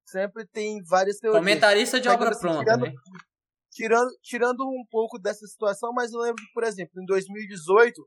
[0.06, 1.40] sempre tem várias teorias.
[1.40, 2.92] Comentarista de obra pronta, tirando, né?
[3.72, 8.02] Tirando, tirando um pouco dessa situação, mas eu lembro que, por exemplo, em 2018,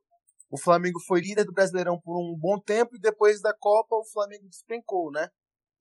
[0.53, 4.05] o Flamengo foi líder do Brasileirão por um bom tempo e depois da Copa o
[4.05, 5.31] Flamengo despencou, né?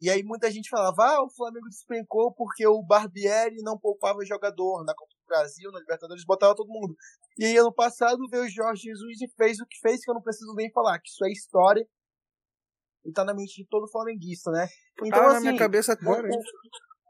[0.02, 4.86] E aí muita gente falava, ah, o Flamengo despencou porque o Barbieri não poupava jogador
[4.86, 6.96] na Copa do Brasil, na Libertadores, botava todo mundo.
[7.38, 10.16] E aí ano passado veio o Jorge Jesus e fez o que fez, que eu
[10.16, 11.86] não preciso nem falar, que isso é história
[13.06, 14.68] e tá na mente de todo flamenguista, né?
[15.04, 16.30] Então, ah, assim, na minha cabeça agora.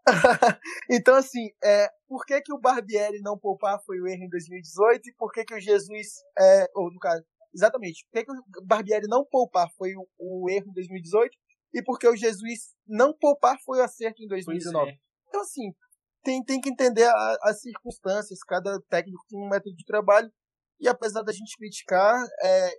[0.90, 5.10] então, assim, é, por que, que o Barbieri não poupar foi o erro em 2018
[5.10, 6.08] e por que, que o Jesus,
[6.40, 10.50] é, ou no caso, exatamente, por que, que o Barbieri não poupar foi o, o
[10.50, 11.36] erro em 2018
[11.74, 14.92] e porque o Jesus não poupar foi o acerto em 2019.
[14.92, 14.96] É.
[15.28, 15.74] Então, assim,
[16.24, 20.32] tem, tem que entender a, as circunstâncias, cada técnico tem um método de trabalho,
[20.80, 22.72] e apesar da gente criticar, é,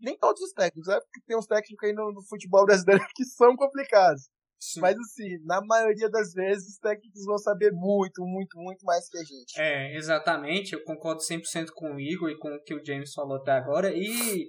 [0.00, 3.24] nem todos os técnicos, é porque tem uns técnicos aí no, no futebol brasileiro que
[3.24, 4.28] são complicados.
[4.64, 4.80] Sim.
[4.80, 9.18] Mas assim, na maioria das vezes, os técnicos vão saber muito, muito, muito mais que
[9.18, 9.60] a gente.
[9.60, 10.72] É, exatamente.
[10.72, 13.92] Eu concordo 100% com o Igor e com o que o James falou até agora.
[13.94, 14.48] E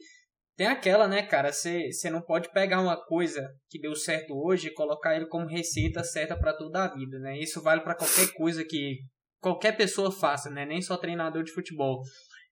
[0.55, 1.51] tem aquela, né, cara?
[1.51, 6.01] Você não pode pegar uma coisa que deu certo hoje e colocar ele como receita
[6.01, 7.37] certa para toda a vida, né?
[7.37, 8.99] Isso vale para qualquer coisa que
[9.41, 10.65] qualquer pessoa faça, né?
[10.65, 12.01] Nem só treinador de futebol.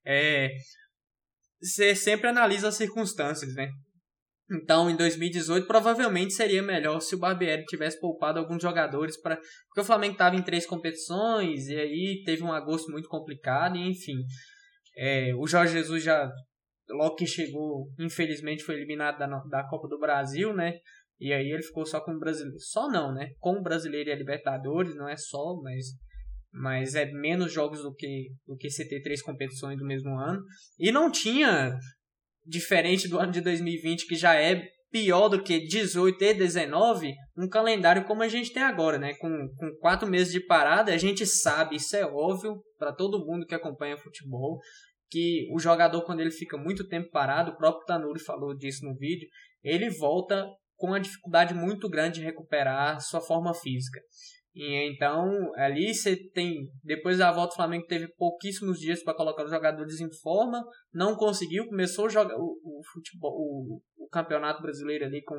[0.05, 0.49] É,
[1.61, 3.69] você sempre analisa as circunstâncias, né?
[4.51, 9.81] Então, em 2018, provavelmente seria melhor se o Barbieri tivesse poupado alguns jogadores para porque
[9.81, 14.17] o Flamengo estava em três competições e aí teve um agosto muito complicado, enfim.
[14.97, 16.29] É, o Jorge Jesus já
[16.89, 20.73] logo que chegou, infelizmente foi eliminado da, da Copa do Brasil, né?
[21.19, 22.59] E aí ele ficou só com o brasileiro.
[22.59, 23.29] Só não, né?
[23.39, 25.85] Com o brasileiro e a Libertadores, não é só, mas,
[26.51, 30.43] mas é menos jogos do que, do que você ter três competições do mesmo ano.
[30.77, 31.77] E não tinha,
[32.45, 37.49] diferente do ano de 2020, que já é pior do que 18 e 19, um
[37.49, 39.15] calendário como a gente tem agora, né?
[39.15, 43.45] Com, com quatro meses de parada, a gente sabe, isso é óbvio para todo mundo
[43.45, 44.59] que acompanha futebol
[45.09, 48.95] que o jogador, quando ele fica muito tempo parado, o próprio Tanuri falou disso no
[48.95, 49.27] vídeo,
[49.63, 53.99] ele volta com uma dificuldade muito grande de recuperar sua forma física.
[54.55, 56.69] E então, ali você tem.
[56.83, 60.63] Depois da volta, o Flamengo teve pouquíssimos dias para colocar os jogadores em forma,
[60.93, 65.35] não conseguiu, começou o, o futebol, o, o campeonato brasileiro ali com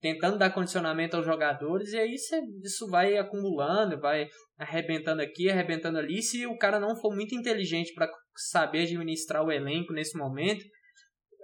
[0.00, 5.98] tentando dar condicionamento aos jogadores, e aí cê, isso vai acumulando, vai arrebentando aqui, arrebentando
[5.98, 6.22] ali.
[6.22, 10.64] Se o cara não for muito inteligente para saber administrar o elenco nesse momento,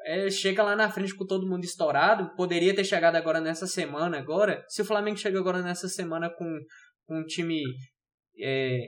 [0.05, 2.35] é, chega lá na frente com todo mundo estourado.
[2.37, 4.19] Poderia ter chegado agora nessa semana.
[4.19, 6.59] Agora, se o Flamengo chega agora nessa semana com
[7.09, 7.63] um time
[8.39, 8.87] é,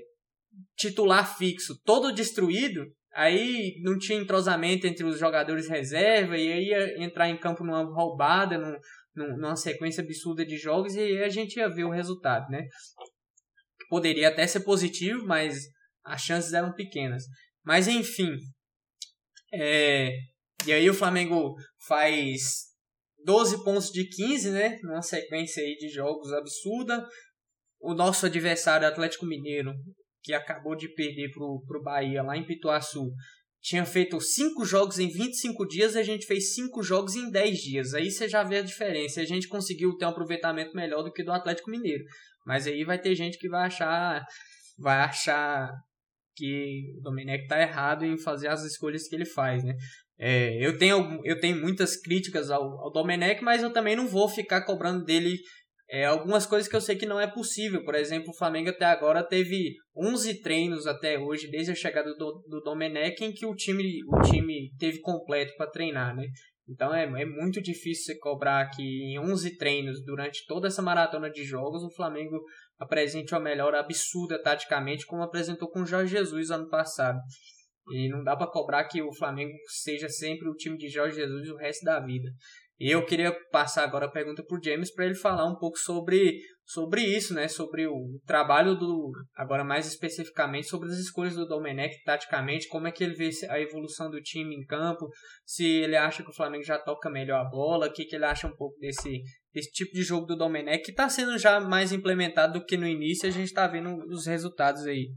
[0.77, 7.05] titular fixo, todo destruído, aí não tinha entrosamento entre os jogadores reserva e aí ia
[7.05, 11.69] entrar em campo numa roubada, num, numa sequência absurda de jogos e a gente ia
[11.69, 12.67] ver o resultado, né?
[13.89, 15.59] Poderia até ser positivo, mas
[16.05, 17.25] as chances eram pequenas.
[17.63, 18.37] Mas enfim,
[19.53, 20.11] é...
[20.67, 21.55] e aí o Flamengo
[21.87, 22.75] faz
[23.25, 24.79] 12 pontos de 15, né?
[24.83, 27.07] Numa sequência aí de jogos absurda.
[27.85, 29.73] O nosso adversário, Atlético Mineiro,
[30.23, 33.13] que acabou de perder pro, pro Bahia lá em Pituaçu,
[33.61, 37.95] tinha feito cinco jogos em 25 dias, a gente fez cinco jogos em 10 dias.
[37.95, 39.21] Aí você já vê a diferença.
[39.21, 42.05] A gente conseguiu ter um aproveitamento melhor do que do Atlético Mineiro.
[42.47, 44.23] Mas aí vai ter gente que vai achar
[44.79, 45.71] vai achar
[46.37, 49.75] que o Domenech tá errado em fazer as escolhas que ele faz, né?
[50.19, 54.29] É, eu, tenho, eu tenho muitas críticas ao, ao Domenech, mas eu também não vou
[54.29, 55.39] ficar cobrando dele
[55.89, 57.85] é, algumas coisas que eu sei que não é possível.
[57.85, 62.43] Por exemplo, o Flamengo até agora teve 11 treinos até hoje, desde a chegada do,
[62.49, 66.27] do Domenech, em que o time, o time teve completo para treinar, né?
[66.67, 71.31] Então é, é muito difícil você cobrar que em 11 treinos, durante toda essa maratona
[71.31, 72.41] de jogos, o Flamengo
[72.79, 77.19] apresente uma melhora absurda taticamente, como apresentou com o Jorge Jesus ano passado.
[77.91, 81.51] E não dá para cobrar que o Flamengo seja sempre o time de Jorge Jesus
[81.51, 82.31] o resto da vida.
[82.79, 85.79] E eu queria passar agora a pergunta para o James para ele falar um pouco
[85.79, 87.47] sobre, sobre isso, né?
[87.47, 89.13] Sobre o trabalho do.
[89.37, 93.61] Agora, mais especificamente, sobre as escolhas do Domenech taticamente, como é que ele vê a
[93.61, 95.09] evolução do time em campo,
[95.47, 98.25] se ele acha que o Flamengo já toca melhor a bola, o que, que ele
[98.25, 101.93] acha um pouco desse, desse tipo de jogo do Domenech, que está sendo já mais
[101.93, 105.13] implementado do que no início, a gente está vendo os resultados aí.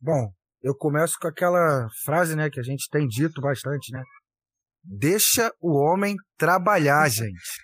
[0.00, 4.02] Bom, eu começo com aquela frase, né, que a gente tem dito bastante, né?
[4.90, 7.60] Deixa o homem trabalhar, gente.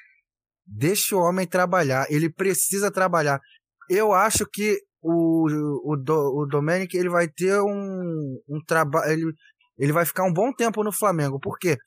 [0.67, 2.07] Deixa o homem trabalhar.
[2.11, 3.41] Ele precisa trabalhar.
[3.89, 5.49] Eu acho que o,
[5.83, 9.11] o, o Domenic ele vai ter um, um trabalho.
[9.11, 9.33] Ele,
[9.79, 11.41] ele vai ficar um bom tempo no Flamengo.
[11.41, 11.79] Por quê?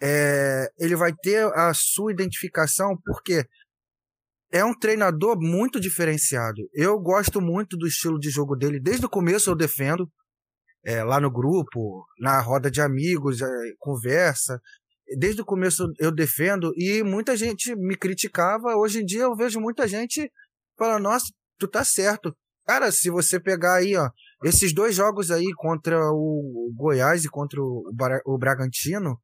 [0.00, 3.44] É, ele vai ter a sua identificação, porque
[4.50, 6.62] é um treinador muito diferenciado.
[6.72, 8.80] Eu gosto muito do estilo de jogo dele.
[8.80, 10.08] Desde o começo eu defendo
[10.84, 13.46] é, lá no grupo, na roda de amigos, é,
[13.78, 14.60] conversa.
[15.18, 18.76] Desde o começo eu defendo e muita gente me criticava.
[18.76, 20.30] Hoje em dia eu vejo muita gente
[20.76, 21.26] falando: Nossa,
[21.58, 22.34] tu tá certo.
[22.66, 24.08] Cara, se você pegar aí, ó,
[24.44, 27.84] esses dois jogos aí contra o Goiás e contra o,
[28.24, 29.20] o Bragantino,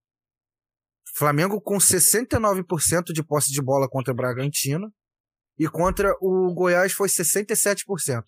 [1.17, 4.93] Flamengo com 69% de posse de bola contra o Bragantino
[5.59, 8.23] e contra o Goiás foi 67%.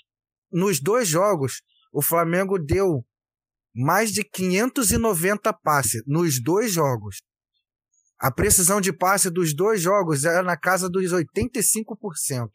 [0.51, 1.63] Nos dois jogos,
[1.93, 3.05] o Flamengo deu
[3.75, 7.17] mais de 590 passes nos dois jogos.
[8.19, 12.49] A precisão de passe dos dois jogos era na casa dos 85%.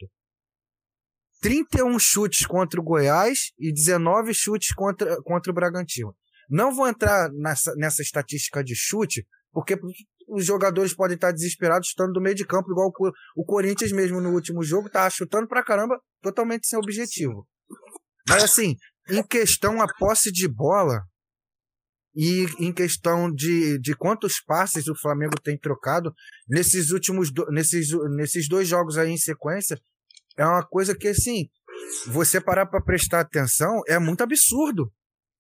[1.41, 6.15] 31 chutes contra o Goiás e 19 chutes contra, contra o Bragantino.
[6.49, 9.79] Não vou entrar nessa, nessa estatística de chute, porque
[10.27, 14.21] os jogadores podem estar desesperados estando do meio de campo, igual o, o Corinthians mesmo
[14.21, 17.47] no último jogo, tá chutando pra caramba, totalmente sem objetivo.
[18.27, 18.75] Mas assim,
[19.09, 21.01] em questão a posse de bola
[22.15, 26.13] e em questão de, de quantos passes o Flamengo tem trocado
[26.47, 29.77] nesses últimos do, nesses, nesses dois jogos aí em sequência,
[30.37, 31.47] é uma coisa que assim,
[32.07, 34.91] você parar para prestar atenção é muito absurdo.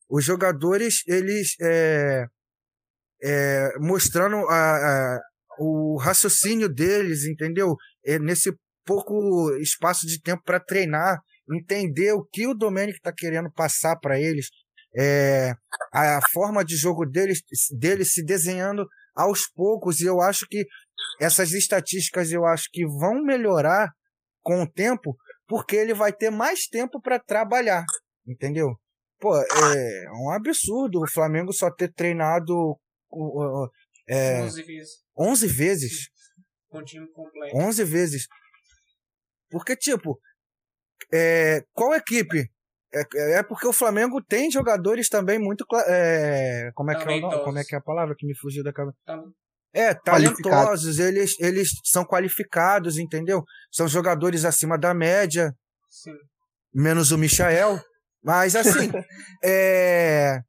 [0.09, 2.25] Os jogadores, eles é,
[3.23, 5.19] é, mostrando a, a,
[5.57, 7.75] o raciocínio deles, entendeu?
[8.05, 8.53] É, nesse
[8.85, 11.19] pouco espaço de tempo para treinar,
[11.51, 14.47] entender o que o Domenic está querendo passar para eles,
[14.97, 15.53] é,
[15.93, 17.41] a forma de jogo deles,
[17.77, 20.65] deles se desenhando aos poucos, e eu acho que
[21.19, 23.89] essas estatísticas eu acho que vão melhorar
[24.41, 25.15] com o tempo,
[25.47, 27.83] porque ele vai ter mais tempo para trabalhar,
[28.27, 28.75] entendeu?
[29.19, 32.77] Pô, é um absurdo o Flamengo só ter treinado
[34.07, 35.03] é, 11 vezes.
[35.17, 36.09] 11 vezes.
[36.69, 37.57] Com o time completo.
[37.57, 38.27] 11 vezes.
[39.49, 40.19] Porque, tipo,
[41.13, 42.49] é, qual equipe?
[42.93, 45.65] É, é porque o Flamengo tem jogadores também muito.
[45.87, 48.71] É, como, é que é, como é que é a palavra que me fugiu da
[48.71, 48.97] cabeça?
[49.73, 53.43] É, talentosos, eles, eles são qualificados, entendeu?
[53.69, 55.53] São jogadores acima da média.
[55.89, 56.15] Sim.
[56.73, 57.81] Menos o Michael.
[58.23, 58.89] Mas assim,
[59.43, 60.39] é,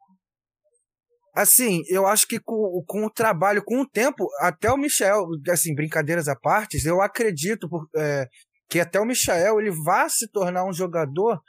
[1.35, 5.75] assim, eu acho que com, com o trabalho, com o tempo, até o Michel, assim,
[5.75, 8.27] brincadeiras à parte, eu acredito por, é,
[8.69, 11.41] que até o Michel ele vai se tornar um jogador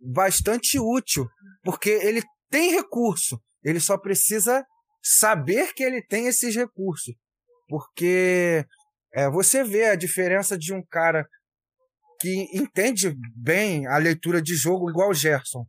[0.00, 1.28] bastante útil,
[1.62, 4.64] porque ele tem recurso, ele só precisa
[5.02, 7.14] saber que ele tem esses recursos,
[7.68, 8.64] porque
[9.14, 11.26] é, você vê a diferença de um cara
[12.20, 15.64] que entende bem a leitura de jogo igual o Gerson.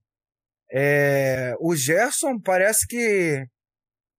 [0.72, 3.46] É, o Gerson parece que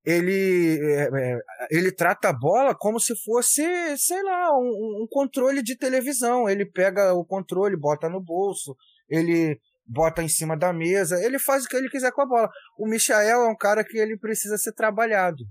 [0.04, 1.38] ele, é, é,
[1.70, 3.62] ele trata a bola como se fosse,
[3.98, 6.48] sei lá, um, um, controle de televisão.
[6.48, 8.74] Ele pega o controle, bota no bolso,
[9.08, 12.48] ele bota em cima da mesa, ele faz o que ele quiser com a bola.
[12.78, 15.44] O Michael é um cara que ele precisa ser trabalhado,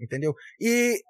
[0.00, 0.34] entendeu?
[0.60, 1.00] E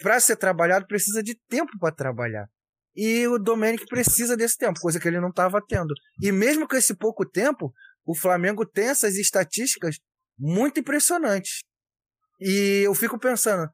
[0.00, 2.46] para ser trabalhado precisa de tempo para trabalhar.
[2.94, 5.94] E o Domenic precisa desse tempo, coisa que ele não estava tendo.
[6.22, 7.72] E mesmo com esse pouco tempo,
[8.04, 9.96] o Flamengo tem essas estatísticas
[10.38, 11.60] muito impressionantes.
[12.40, 13.68] E eu fico pensando,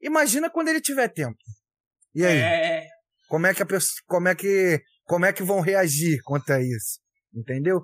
[0.00, 1.38] imagina quando ele tiver tempo.
[2.14, 2.38] E aí?
[2.38, 2.86] É...
[3.28, 6.60] Como é que a pessoa, como é que como é que vão reagir quanto a
[6.60, 7.00] isso?
[7.34, 7.82] entendeu?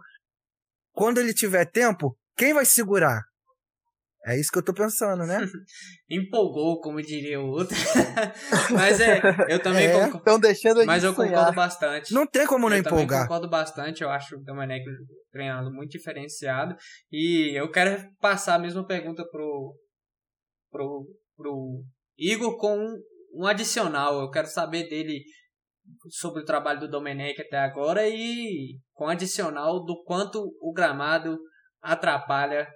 [0.93, 3.23] Quando ele tiver tempo, quem vai segurar?
[4.27, 5.39] É isso que eu tô pensando, né?
[6.09, 7.77] Empolgou, como diria o outro.
[8.73, 9.21] mas é,
[9.51, 10.17] eu também é, concordo.
[10.17, 11.33] Estão deixando a Mas eu sonhar.
[11.33, 12.15] concordo bastante.
[12.15, 13.25] Não tem como não eu empolgar.
[13.25, 14.03] concordo bastante.
[14.03, 14.83] Eu acho o Domenech
[15.31, 16.75] treinando muito diferenciado.
[17.13, 19.75] E eu quero passar a mesma pergunta pro,
[20.75, 21.07] pro,
[21.37, 21.85] pro
[22.19, 23.01] Igor com um,
[23.33, 24.21] um adicional.
[24.21, 25.23] Eu quero saber dele
[26.09, 31.39] sobre o trabalho do Domenech até agora e com adicional do quanto o gramado
[31.81, 32.69] atrapalha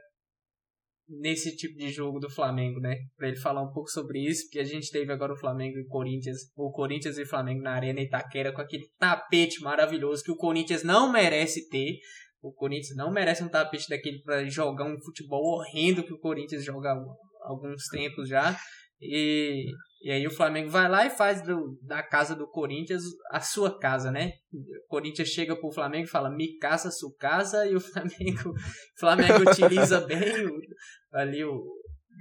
[1.09, 2.95] nesse tipo de jogo do Flamengo, né?
[3.17, 5.87] Pra ele falar um pouco sobre isso, porque a gente teve agora o Flamengo e
[5.87, 10.85] Corinthians, o Corinthians e Flamengo na Arena Itaquera com aquele tapete maravilhoso que o Corinthians
[10.85, 11.99] não merece ter.
[12.43, 16.63] O Corinthians não merece um tapete daquele para jogar um futebol horrendo que o Corinthians
[16.63, 16.95] joga
[17.43, 18.57] alguns tempos já.
[19.01, 19.67] E,
[20.03, 23.79] e aí o Flamengo vai lá e faz do, da casa do Corinthians a sua
[23.79, 24.33] casa, né?
[24.53, 28.55] O Corinthians chega pro Flamengo e fala, me caça sua casa, e o Flamengo, o
[28.99, 30.61] Flamengo utiliza bem o,
[31.13, 31.65] ali o.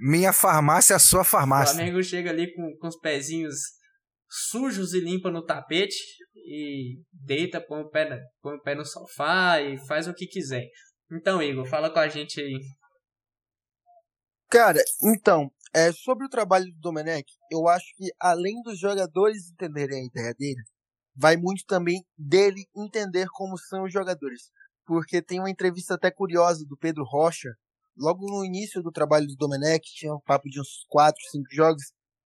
[0.00, 1.74] Minha farmácia a sua O farmácia.
[1.74, 3.56] Flamengo chega ali com, com os pezinhos
[4.28, 5.96] sujos e limpa no tapete
[6.36, 10.64] e deita, põe o, pé, põe o pé no sofá e faz o que quiser.
[11.10, 12.60] Então, Igor, fala com a gente aí.
[14.50, 20.00] Cara, então, é, sobre o trabalho do Domenech, eu acho que além dos jogadores entenderem
[20.00, 20.62] a ideia dele,
[21.14, 24.50] vai muito também dele entender como são os jogadores.
[24.86, 27.50] Porque tem uma entrevista até curiosa do Pedro Rocha,
[27.94, 31.82] logo no início do trabalho do Domenech, tinha um papo de uns 4, 5 jogos,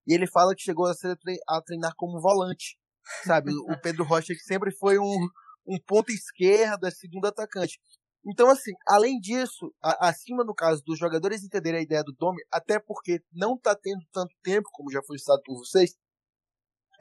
[0.07, 1.17] e ele fala que chegou a, ser,
[1.49, 2.77] a treinar como volante,
[3.25, 3.51] sabe?
[3.53, 5.29] o Pedro Rocha que sempre foi um,
[5.67, 7.81] um ponta esquerda, segundo atacante.
[8.27, 12.41] Então, assim, além disso, a- acima no caso dos jogadores entenderem a ideia do Domi,
[12.53, 15.95] até porque não tá tendo tanto tempo, como já foi citado por vocês,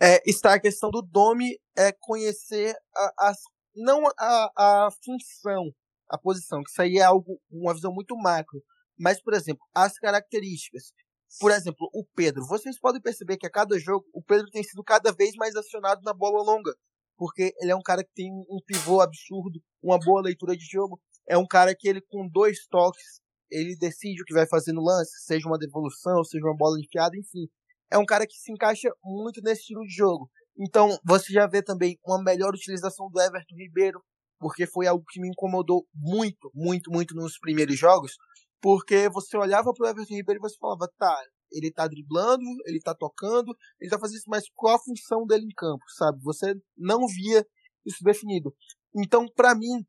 [0.01, 3.37] é, está a questão do Domi é conhecer a, as,
[3.75, 4.51] não a,
[4.87, 5.71] a função,
[6.09, 8.61] a posição, que isso aí é algo, uma visão muito macro,
[8.97, 10.91] mas, por exemplo, as características.
[11.39, 12.45] Por exemplo, o Pedro.
[12.45, 16.01] Vocês podem perceber que a cada jogo, o Pedro tem sido cada vez mais acionado
[16.03, 16.73] na bola longa,
[17.17, 20.99] porque ele é um cara que tem um pivô absurdo, uma boa leitura de jogo,
[21.31, 24.83] é um cara que ele com dois toques, ele decide o que vai fazer no
[24.83, 27.47] lance, seja uma devolução, seja uma bola enfiada, enfim.
[27.89, 30.29] É um cara que se encaixa muito nesse estilo de jogo.
[30.59, 34.03] Então, você já vê também uma melhor utilização do Everton Ribeiro,
[34.41, 38.17] porque foi algo que me incomodou muito, muito, muito nos primeiros jogos,
[38.61, 41.17] porque você olhava pro Everton Ribeiro e você falava, tá,
[41.49, 45.45] ele tá driblando, ele tá tocando, ele tá fazendo isso, mas qual a função dele
[45.45, 46.19] em campo, sabe?
[46.23, 47.45] Você não via
[47.85, 48.53] isso definido.
[48.93, 49.85] Então, para mim,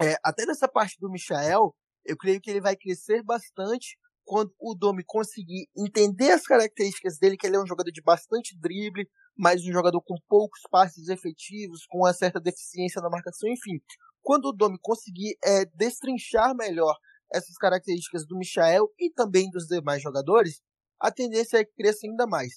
[0.00, 1.74] é, até nessa parte do Michael,
[2.04, 7.36] eu creio que ele vai crescer bastante quando o Domi conseguir entender as características dele,
[7.36, 11.86] que ele é um jogador de bastante drible, mas um jogador com poucos passes efetivos,
[11.86, 13.80] com uma certa deficiência na marcação, enfim.
[14.22, 16.96] Quando o Domi conseguir é, destrinchar melhor
[17.32, 20.60] essas características do Michael e também dos demais jogadores,
[21.00, 22.54] a tendência é que cresça ainda mais.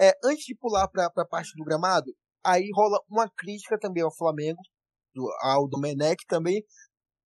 [0.00, 2.10] É, antes de pular para a parte do gramado,
[2.44, 4.60] aí rola uma crítica também ao Flamengo,
[5.14, 6.64] do, ao Domenech também,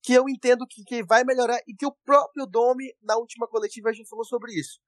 [0.03, 3.89] que eu entendo que, que vai melhorar e que o próprio Domi, na última coletiva,
[3.89, 4.78] a gente falou sobre isso.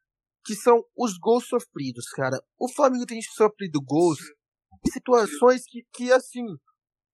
[0.44, 2.38] Que são os gols sofridos, cara.
[2.58, 4.18] O Flamengo tem sofrido gols
[4.86, 6.44] em situações que, que assim,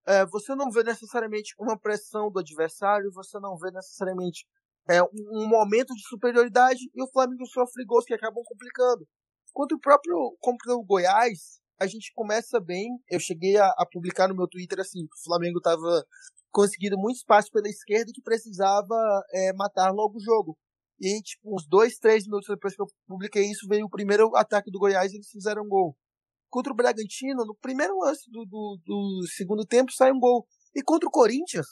[0.07, 4.45] é, você não vê necessariamente uma pressão do adversário, você não vê necessariamente
[4.89, 9.07] é, um, um momento de superioridade e o Flamengo sofre gols que acabam complicando.
[9.53, 12.89] Quanto o próprio contra o Goiás, a gente começa bem.
[13.09, 16.05] Eu cheguei a, a publicar no meu Twitter assim, que o Flamengo estava
[16.51, 18.95] conseguindo muito espaço pela esquerda que precisava
[19.33, 20.55] é, matar logo o jogo.
[20.99, 24.35] E aí, tipo, uns dois, três minutos depois que eu publiquei isso, veio o primeiro
[24.35, 25.97] ataque do Goiás e eles fizeram um gol.
[26.51, 30.45] Contra o Bragantino, no primeiro lance do, do, do segundo tempo, sai um gol.
[30.75, 31.65] E contra o Corinthians,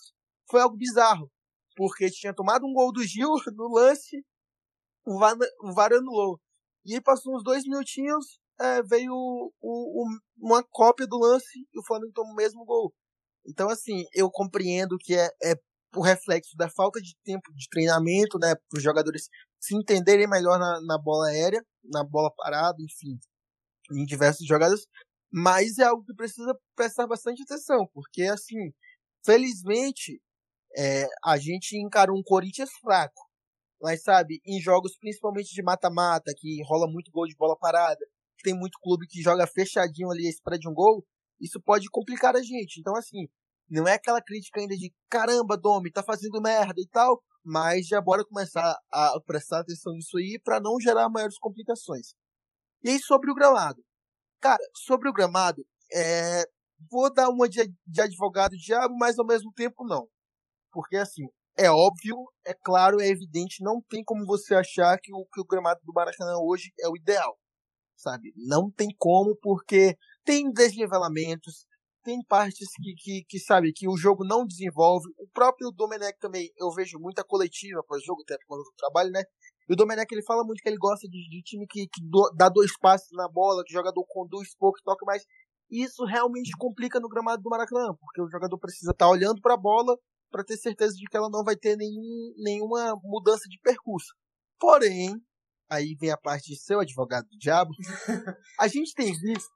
[0.49, 1.29] foi algo bizarro.
[1.75, 4.25] Porque tinha tomado um gol do Gil no lance,
[5.05, 6.39] o VAR, o VAR anulou.
[6.83, 10.05] E aí passou uns dois minutinhos, é, veio o, o,
[10.37, 12.93] uma cópia do lance e o Flamengo tomou o mesmo gol.
[13.47, 15.55] Então, assim, eu compreendo que é, é
[15.95, 19.27] o reflexo da falta de tempo de treinamento, né, para os jogadores
[19.59, 23.17] se entenderem melhor na, na bola aérea, na bola parada, enfim,
[23.91, 24.85] em diversas jogadas,
[25.31, 28.71] mas é algo que precisa prestar bastante atenção, porque, assim,
[29.25, 30.21] felizmente,
[30.77, 33.21] é, a gente encarou um Corinthians fraco,
[33.81, 38.05] mas, sabe, em jogos principalmente de mata-mata, que rola muito gol de bola parada,
[38.39, 41.05] que tem muito clube que joga fechadinho ali, espera de um gol,
[41.39, 42.79] isso pode complicar a gente.
[42.79, 43.27] Então, assim,
[43.69, 48.01] não é aquela crítica ainda de caramba, Domi, tá fazendo merda e tal, mas já
[48.01, 52.13] bora começar a prestar atenção nisso aí para não gerar maiores complicações.
[52.83, 53.83] E aí, sobre o gramado.
[54.41, 56.45] Cara, sobre o gramado, é...
[56.89, 60.07] vou dar uma de, de advogado diabo, mas ao mesmo tempo não.
[60.71, 61.25] Porque assim,
[61.57, 62.15] é óbvio,
[62.45, 65.91] é claro, é evidente, não tem como você achar que o, que o gramado do
[65.91, 67.37] Maracanã hoje é o ideal,
[67.99, 68.33] sabe?
[68.35, 71.65] Não tem como, porque tem desnivelamentos,
[72.03, 75.05] tem partes que, que, que, sabe, que o jogo não desenvolve.
[75.17, 79.21] O próprio Domenech também, eu vejo muita coletiva pós-jogo, até quando eu trabalho, né?
[79.67, 82.31] E o Domenech, ele fala muito que ele gosta de, de time que, que do,
[82.35, 85.23] dá dois passos na bola, que o jogador conduz pouco, toca mais.
[85.69, 89.53] Isso realmente complica no gramado do Maracanã, porque o jogador precisa estar tá olhando para
[89.53, 89.95] a bola
[90.31, 94.13] para ter certeza de que ela não vai ter nenhum, nenhuma mudança de percurso.
[94.59, 95.15] Porém,
[95.69, 97.71] aí vem a parte de seu advogado do diabo,
[98.59, 99.49] a gente tem visto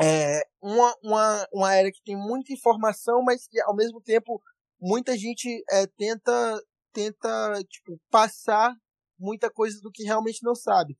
[0.00, 4.42] é, uma, uma, uma área que tem muita informação, mas que ao mesmo tempo
[4.80, 6.62] muita gente é, tenta,
[6.92, 8.74] tenta tipo, passar
[9.18, 10.96] muita coisa do que realmente não sabe.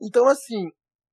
[0.00, 0.70] Então, assim,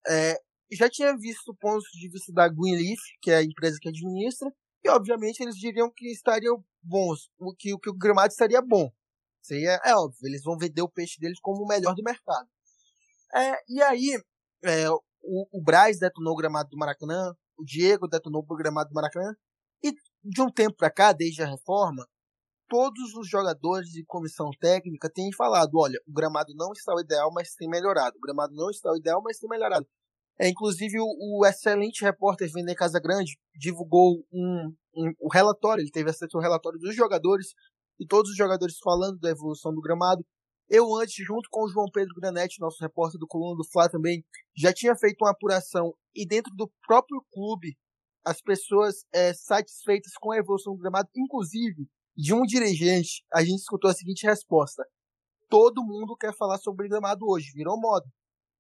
[0.08, 0.38] é,
[0.72, 4.52] já tinha visto pontos de vista da Greenleaf, que é a empresa que administra,
[4.84, 8.92] e obviamente eles diriam que estariam bons, que, que o gramado estaria bom.
[9.42, 12.48] Isso é, é, óbvio, eles vão vender o peixe deles como o melhor do mercado.
[13.36, 14.22] É, e aí,
[14.64, 18.96] é, o, o Braz detonou o gramado do Maracanã, o Diego detonou o gramado do
[18.96, 19.34] Maracanã,
[19.84, 19.92] e
[20.24, 22.08] de um tempo para cá, desde a reforma,
[22.70, 27.32] todos os jogadores e comissão técnica têm falado: olha, o gramado não está o ideal,
[27.34, 28.18] mas tem melhorado.
[28.18, 29.86] O gramado não está o ideal, mas tem melhorado.
[30.40, 36.10] É, inclusive, o, o excelente repórter Vender Casagrande divulgou um, um, um relatório, ele teve
[36.10, 37.54] acesso ao relatório dos jogadores,
[38.00, 40.26] e todos os jogadores falando da evolução do gramado.
[40.70, 44.24] Eu antes, junto com o João Pedro Granetti, nosso repórter do Coluna do Fla também,
[44.56, 47.78] já tinha feito uma apuração, e dentro do próprio clube,
[48.26, 53.60] as pessoas é, satisfeitas com a evolução do gramado, inclusive de um dirigente, a gente
[53.60, 54.84] escutou a seguinte resposta:
[55.50, 58.06] todo mundo quer falar sobre gramado hoje, virou moda.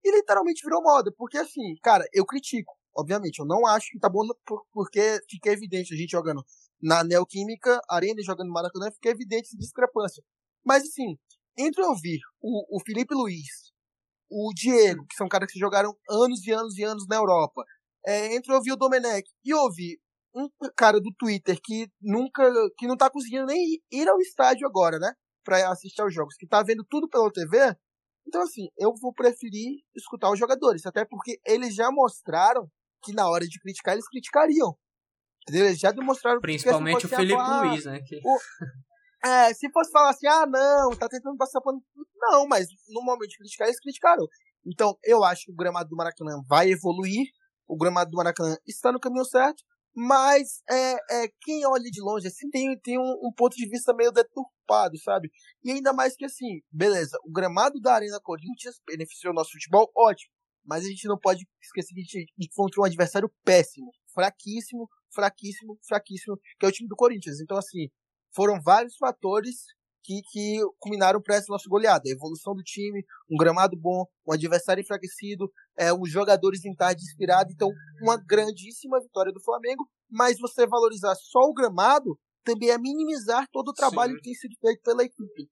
[0.04, 4.10] E literalmente virou moda, porque assim, cara, eu critico, obviamente, eu não acho que tá
[4.10, 4.24] bom
[4.74, 6.44] porque fica evidente a gente jogando
[6.82, 10.22] na Neoquímica Arena jogando no Maracanã, fica evidente essa discrepância.
[10.66, 11.18] Mas assim,
[11.58, 13.72] entre ouvir o, o Felipe Luiz,
[14.30, 17.64] o Diego, que são caras que jogaram anos e anos e anos na Europa,
[18.06, 20.00] é, entre ouvir o Domenech e ouvir
[20.36, 22.44] um cara do Twitter que nunca,
[22.78, 25.14] que não tá conseguindo nem ir ao estádio agora, né?
[25.44, 27.76] Pra assistir aos jogos, que tá vendo tudo pela TV.
[28.28, 32.68] Então, assim, eu vou preferir escutar os jogadores, até porque eles já mostraram
[33.04, 34.76] que na hora de criticar, eles criticariam.
[35.44, 35.68] Entendeu?
[35.68, 38.00] Eles já demonstraram Principalmente que o Felipe Luiz, né?
[38.02, 38.20] Que...
[38.24, 38.38] O,
[39.24, 41.82] é, se fosse falar assim, ah, não, tá tentando passar pano.
[42.18, 44.28] Não, mas no momento de criticar, eles criticaram.
[44.66, 47.28] Então, eu acho que o gramado do Maracanã vai evoluir.
[47.68, 49.64] O gramado do Maracanã está no caminho certo.
[49.96, 53.94] Mas é, é, quem olha de longe assim tem, tem um, um, ponto de vista
[53.94, 55.30] meio deturpado, sabe?
[55.64, 59.92] E ainda mais que assim, beleza, o gramado da Arena Corinthians beneficiou o nosso futebol,
[59.96, 60.34] ótimo.
[60.66, 65.78] Mas a gente não pode esquecer que a gente encontrou um adversário péssimo, fraquíssimo, fraquíssimo,
[65.88, 67.40] fraquíssimo, que é o time do Corinthians.
[67.40, 67.90] Então, assim,
[68.36, 69.56] foram vários fatores
[70.04, 72.04] que, que culminaram para essa nossa goleada.
[72.06, 77.02] A evolução do time, um gramado bom, um adversário enfraquecido, é, os jogadores em tarde
[77.02, 77.52] inspirado.
[77.52, 77.70] Então,
[78.02, 79.88] uma grandíssima vitória do Flamengo.
[80.10, 84.18] Mas você valorizar só o gramado também é minimizar todo o trabalho Sim.
[84.18, 85.50] que tem sido feito pela equipe.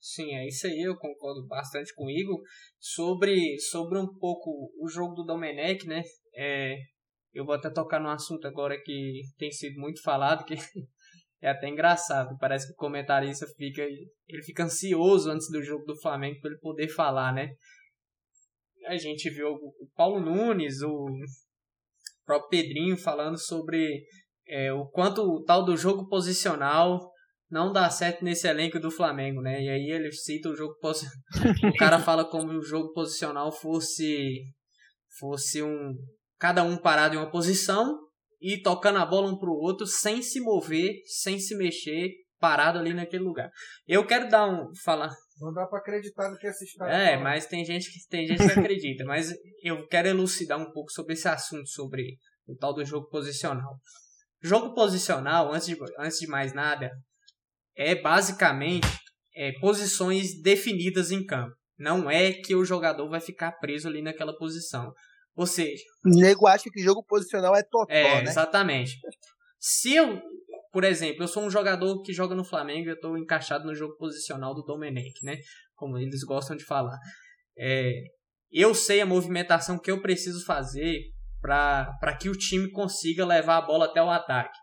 [0.00, 2.40] Sim, é isso aí, eu concordo bastante com o Igor.
[2.78, 6.02] Sobre, sobre um pouco o jogo do Domenech, né?
[6.34, 6.76] É,
[7.34, 10.54] eu vou até tocar num assunto agora que tem sido muito falado, que
[11.40, 12.36] é até engraçado.
[12.38, 16.60] Parece que o comentarista fica, ele fica ansioso antes do jogo do Flamengo para ele
[16.60, 17.50] poder falar, né?
[18.86, 21.06] A gente viu o Paulo Nunes, o
[22.24, 24.04] próprio Pedrinho falando sobre
[24.46, 27.10] é, o quanto o tal do jogo posicional
[27.50, 29.62] não dá certo nesse elenco do Flamengo, né?
[29.62, 30.74] E aí ele cita o jogo
[31.64, 34.44] o cara fala como o jogo posicional fosse
[35.18, 35.94] fosse um
[36.38, 37.98] cada um parado em uma posição
[38.40, 42.94] e tocando a bola um pro outro sem se mover, sem se mexer, parado ali
[42.94, 43.50] naquele lugar.
[43.86, 45.10] Eu quero dar um falar.
[45.38, 48.42] Não dá para acreditar no que esses caras É, mas tem gente que tem gente
[48.42, 49.32] que acredita, mas
[49.62, 52.16] eu quero elucidar um pouco sobre esse assunto sobre
[52.46, 53.78] o tal do jogo posicional.
[54.42, 56.90] Jogo posicional, antes de, antes de mais nada,
[57.76, 58.88] é basicamente
[59.34, 61.54] é, posições definidas em campo.
[61.78, 64.92] Não é que o jogador vai ficar preso ali naquela posição.
[65.40, 65.82] Ou seja.
[66.04, 67.96] O nego acha que jogo posicional é total.
[67.96, 68.22] É, né?
[68.24, 68.98] exatamente.
[69.58, 70.20] Se eu,
[70.70, 73.74] por exemplo, eu sou um jogador que joga no Flamengo e eu estou encaixado no
[73.74, 75.38] jogo posicional do Domenech, né?
[75.74, 76.98] Como eles gostam de falar.
[77.58, 77.90] É,
[78.52, 81.04] eu sei a movimentação que eu preciso fazer
[81.40, 84.58] para que o time consiga levar a bola até o ataque.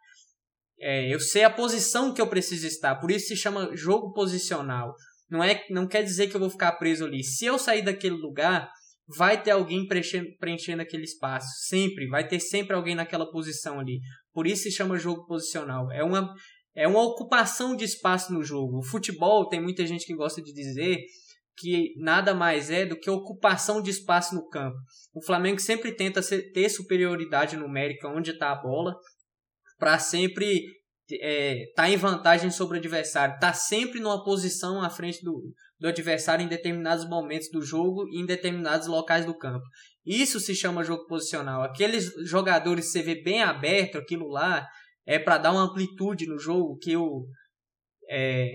[0.80, 4.94] É, eu sei a posição que eu preciso estar, por isso se chama jogo posicional.
[5.28, 7.24] Não é, não quer dizer que eu vou ficar preso ali.
[7.24, 8.70] Se eu sair daquele lugar,
[9.16, 11.48] vai ter alguém preenchendo, preenchendo aquele espaço.
[11.68, 12.08] Sempre.
[12.08, 14.00] Vai ter sempre alguém naquela posição ali.
[14.34, 15.92] Por isso se chama jogo posicional.
[15.92, 16.34] É uma,
[16.76, 18.80] é uma ocupação de espaço no jogo.
[18.80, 20.98] O futebol, tem muita gente que gosta de dizer
[21.58, 24.78] que nada mais é do que ocupação de espaço no campo.
[25.14, 26.22] O Flamengo sempre tenta
[26.54, 28.94] ter superioridade numérica onde está a bola,
[29.80, 30.64] para sempre
[31.10, 35.52] estar é, tá em vantagem sobre o adversário, está sempre numa posição à frente do,
[35.80, 39.66] do adversário em determinados momentos do jogo e em determinados locais do campo.
[40.06, 41.62] Isso se chama jogo posicional.
[41.62, 44.68] Aqueles jogadores que você vê bem aberto, aquilo lá,
[45.06, 47.26] é para dar uma amplitude no jogo que o,
[48.10, 48.52] é,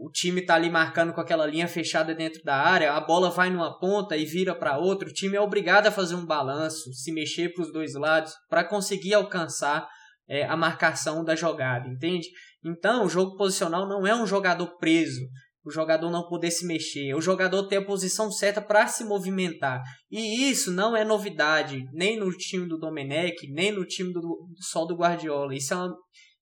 [0.00, 3.50] o time tá ali marcando com aquela linha fechada dentro da área, a bola vai
[3.50, 7.12] numa ponta e vira para outra, o time é obrigado a fazer um balanço, se
[7.12, 9.88] mexer para os dois lados para conseguir alcançar
[10.28, 12.28] é, a marcação da jogada, entende?
[12.64, 15.26] Então, o jogo posicional não é um jogador preso,
[15.68, 19.82] o jogador não poder se mexer, o jogador ter a posição certa para se movimentar.
[20.10, 24.86] E isso não é novidade, nem no time do Domenech, nem no time do, Sol
[24.86, 25.54] do Guardiola.
[25.54, 25.94] Isso é, uma,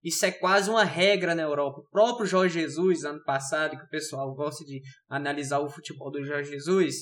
[0.03, 1.81] isso é quase uma regra na Europa.
[1.81, 6.25] O próprio Jorge Jesus, ano passado, que o pessoal gosta de analisar o futebol do
[6.25, 6.95] Jorge Jesus,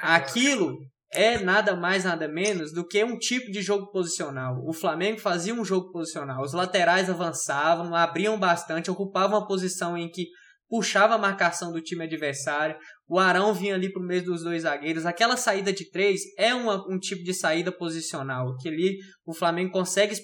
[0.00, 0.76] aquilo
[1.12, 4.56] é nada mais, nada menos do que um tipo de jogo posicional.
[4.66, 6.42] O Flamengo fazia um jogo posicional.
[6.42, 10.26] Os laterais avançavam, abriam bastante, ocupavam uma posição em que
[10.72, 12.74] puxava a marcação do time adversário.
[13.06, 15.04] O Arão vinha ali para o meio dos dois zagueiros.
[15.04, 18.96] Aquela saída de três é uma, um tipo de saída posicional, que ali
[19.26, 20.14] o Flamengo consegue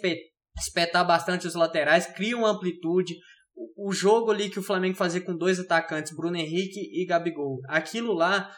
[0.59, 3.15] espetar bastante os laterais, cria uma amplitude.
[3.55, 7.61] O, o jogo ali que o Flamengo fazia com dois atacantes, Bruno Henrique e Gabigol,
[7.69, 8.51] aquilo lá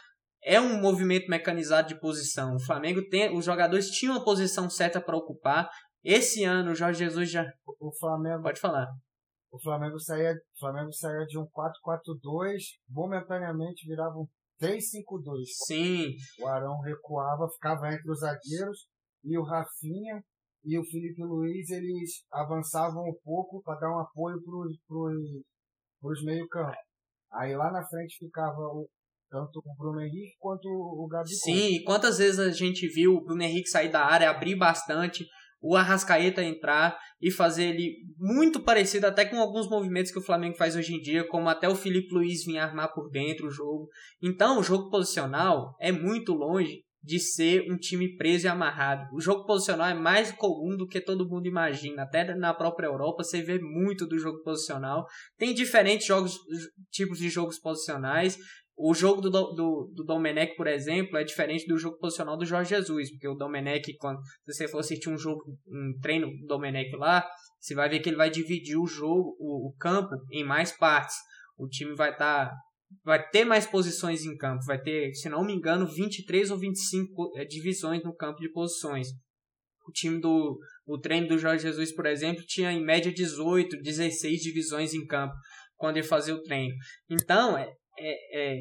[0.45, 2.55] é um movimento mecanizado de posição.
[2.55, 5.69] O Flamengo tem, os jogadores tinham a posição certa para ocupar.
[6.01, 7.45] Esse ano o Jorge Jesus já.
[7.81, 8.43] O Flamengo.
[8.43, 8.87] Pode falar
[9.51, 12.57] o Flamengo saía, o Flamengo saía de um 4-4-2,
[12.89, 14.27] momentaneamente virava um
[14.61, 15.43] 3-5-2.
[15.65, 16.15] Sim.
[16.39, 18.87] O Arão recuava, ficava entre os zagueiros
[19.23, 20.23] e o Rafinha
[20.63, 26.77] e o Felipe Luiz, eles avançavam um pouco para dar um apoio para os meio-campo.
[27.33, 28.87] Aí lá na frente ficava o,
[29.29, 31.37] tanto o Bruno Henrique quanto o Gabigol.
[31.39, 35.25] Sim, e quantas vezes a gente viu o Bruno Henrique sair da área, abrir bastante,
[35.61, 40.57] o Arrascaeta entrar e fazer ele muito parecido até com alguns movimentos que o Flamengo
[40.57, 43.87] faz hoje em dia, como até o Felipe Luiz vir armar por dentro o jogo.
[44.21, 49.07] Então, o jogo posicional é muito longe de ser um time preso e amarrado.
[49.15, 52.03] O jogo posicional é mais comum do que todo mundo imagina.
[52.03, 55.05] Até na própria Europa você vê muito do jogo posicional.
[55.35, 56.37] Tem diferentes jogos,
[56.91, 58.37] tipos de jogos posicionais.
[58.83, 62.71] O jogo do, do, do Domenech, por exemplo, é diferente do jogo posicional do Jorge
[62.71, 67.23] Jesus, porque o Domenech, quando você for assistir um jogo, um treino do Domenech lá,
[67.59, 71.15] você vai ver que ele vai dividir o jogo, o, o campo, em mais partes.
[71.55, 72.47] O time vai estar.
[72.47, 72.55] Tá,
[73.03, 77.37] vai ter mais posições em campo, vai ter, se não me engano, 23 ou 25
[77.37, 79.09] é, divisões no campo de posições.
[79.87, 80.57] O time do
[80.87, 85.35] o treino do Jorge Jesus, por exemplo, tinha em média 18, 16 divisões em campo
[85.77, 86.73] quando ele fazia o treino.
[87.09, 88.59] Então, é, é, é,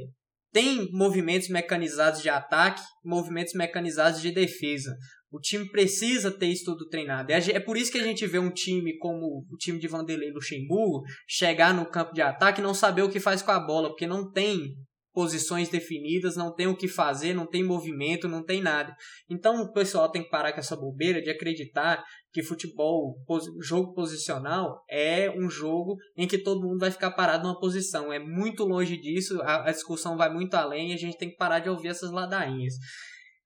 [0.53, 4.97] tem movimentos mecanizados de ataque, movimentos mecanizados de defesa.
[5.33, 7.31] O time precisa ter isso tudo treinado.
[7.31, 10.33] É, é por isso que a gente vê um time como o time de Vanderlei
[10.33, 13.91] Luxemburgo chegar no campo de ataque e não saber o que faz com a bola,
[13.91, 14.75] porque não tem
[15.13, 18.95] posições definidas, não tem o que fazer, não tem movimento, não tem nada.
[19.29, 22.03] Então o pessoal tem que parar com essa bobeira de acreditar
[22.33, 23.17] que futebol,
[23.61, 28.13] jogo posicional, é um jogo em que todo mundo vai ficar parado numa posição.
[28.13, 31.37] É muito longe disso, a, a discussão vai muito além e a gente tem que
[31.37, 32.75] parar de ouvir essas ladainhas.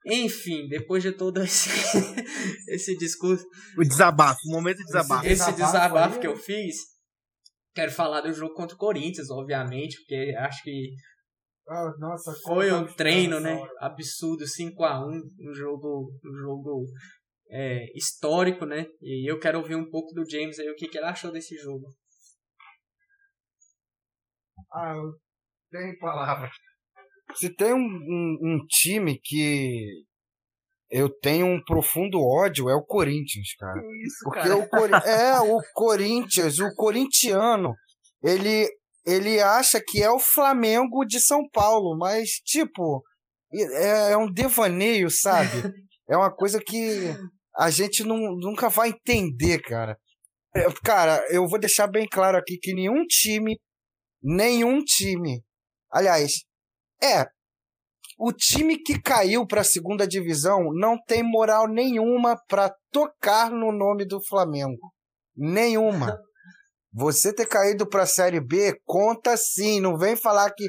[0.06, 1.70] Enfim, depois de todo esse,
[2.68, 3.44] esse discurso.
[3.78, 5.26] O desabafo, o momento de desabafo.
[5.26, 6.76] Esse, esse desabafo que eu fiz,
[7.74, 10.90] quero falar do jogo contra o Corinthians, obviamente, porque acho que
[11.66, 13.58] ah, nossa, foi um treino, né?
[13.78, 15.10] Absurdo, 5 a 1
[15.40, 16.84] um jogo, um jogo
[17.50, 18.86] é, histórico, né?
[19.00, 21.56] E eu quero ouvir um pouco do James aí, o que, que ele achou desse
[21.56, 21.86] jogo.
[24.72, 25.14] Ah, eu
[25.70, 26.50] tenho palavras.
[27.34, 30.04] Se tem um, um, um, time que
[30.90, 33.80] eu tenho um profundo ódio, é o Corinthians, cara.
[34.04, 34.56] Isso, Porque cara.
[34.56, 37.74] o Cori É, o Corinthians, o corintiano,
[38.22, 38.68] ele
[39.06, 43.02] ele acha que é o Flamengo de São Paulo, mas, tipo,
[43.52, 45.48] é, é um devaneio, sabe?
[46.08, 47.14] é uma coisa que
[47.56, 49.98] a gente não, nunca vai entender, cara.
[50.54, 53.58] É, cara, eu vou deixar bem claro aqui que nenhum time,
[54.22, 55.42] nenhum time,
[55.90, 56.44] aliás,
[57.02, 57.26] é,
[58.18, 63.72] o time que caiu para a segunda divisão não tem moral nenhuma para tocar no
[63.72, 64.92] nome do Flamengo.
[65.36, 66.16] Nenhuma.
[66.94, 70.66] Você ter caído para a Série B conta sim, não vem falar que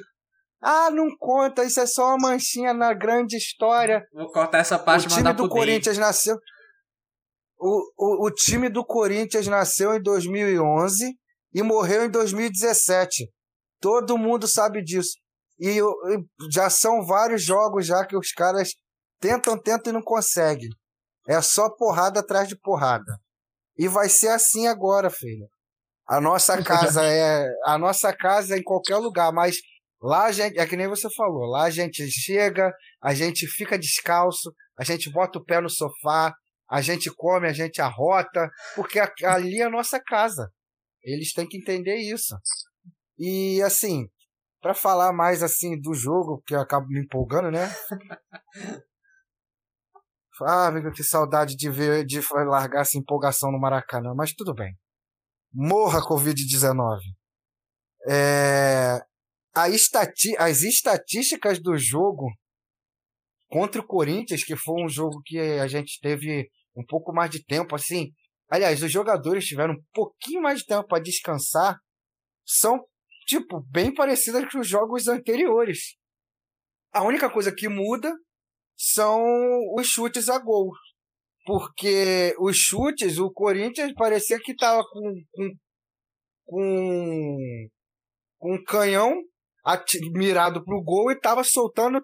[0.61, 4.03] ah, não conta, isso é só uma manchinha na grande história.
[4.11, 6.35] Vou cortar essa parte O time do Corinthians nasceu
[7.59, 11.13] o, o, o time do Corinthians nasceu em 2011
[11.53, 13.29] e morreu em 2017.
[13.79, 15.13] Todo mundo sabe disso.
[15.59, 15.79] E
[16.51, 18.73] já são vários jogos já que os caras
[19.19, 20.69] tentam, tentam e não conseguem.
[21.27, 23.17] É só porrada atrás de porrada.
[23.77, 25.47] E vai ser assim agora, filho.
[26.07, 29.57] A nossa casa é a nossa casa é em qualquer lugar, mas
[30.01, 33.77] lá a gente, é que nem você falou, lá a gente chega, a gente fica
[33.77, 36.33] descalço, a gente bota o pé no sofá,
[36.69, 40.49] a gente come, a gente arrota, porque ali é a nossa casa.
[41.03, 42.35] Eles têm que entender isso.
[43.17, 44.07] E assim,
[44.61, 47.69] para falar mais assim do jogo, que eu acabo me empolgando, né?
[50.41, 54.75] Ah, amigo, que saudade de ver de largar essa empolgação no Maracanã, mas tudo bem.
[55.57, 56.99] Morra Covid-19.
[58.09, 58.99] É,
[59.69, 62.29] estati as estatísticas do jogo
[63.47, 67.41] contra o Corinthians, que foi um jogo que a gente teve um pouco mais de
[67.41, 68.11] tempo, assim.
[68.49, 71.79] Aliás, os jogadores tiveram um pouquinho mais de tempo para descansar.
[72.45, 72.85] São,
[73.25, 75.95] tipo, bem parecidas com os jogos anteriores.
[76.91, 78.13] A única coisa que muda
[78.75, 79.23] são
[79.73, 80.73] os chutes a gol.
[81.45, 85.51] Porque os chutes, o Corinthians parecia que tava com, com,
[86.45, 87.37] com,
[88.39, 89.13] com um canhão
[90.13, 92.03] mirado pro gol e tava soltando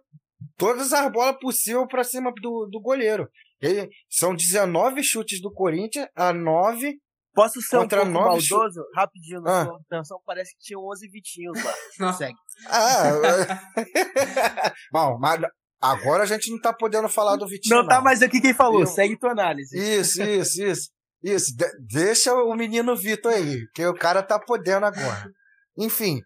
[0.57, 3.27] todas as bolas possíveis para cima do, do goleiro.
[3.59, 6.99] Ele, são 19 chutes do Corinthians a 9
[7.33, 8.81] Posso ser Contra um pouco maldoso?
[8.81, 8.91] Chute...
[8.93, 9.65] Rapidinho, na ah.
[9.65, 12.11] sua atenção, parece que tinha 11 Vitinhos lá.
[12.13, 12.35] Segue.
[12.67, 13.63] Ah,
[14.91, 15.39] bom, mas
[15.81, 17.75] Agora a gente não tá podendo falar do Vitinho.
[17.75, 17.99] Não, tá não.
[17.99, 18.85] tá mais aqui quem falou.
[18.85, 19.75] Segue tua análise.
[19.75, 20.89] Isso, isso, isso.
[21.23, 21.55] Isso.
[21.55, 25.31] De deixa o menino Vitor aí, que o cara tá podendo agora.
[25.77, 26.21] Enfim.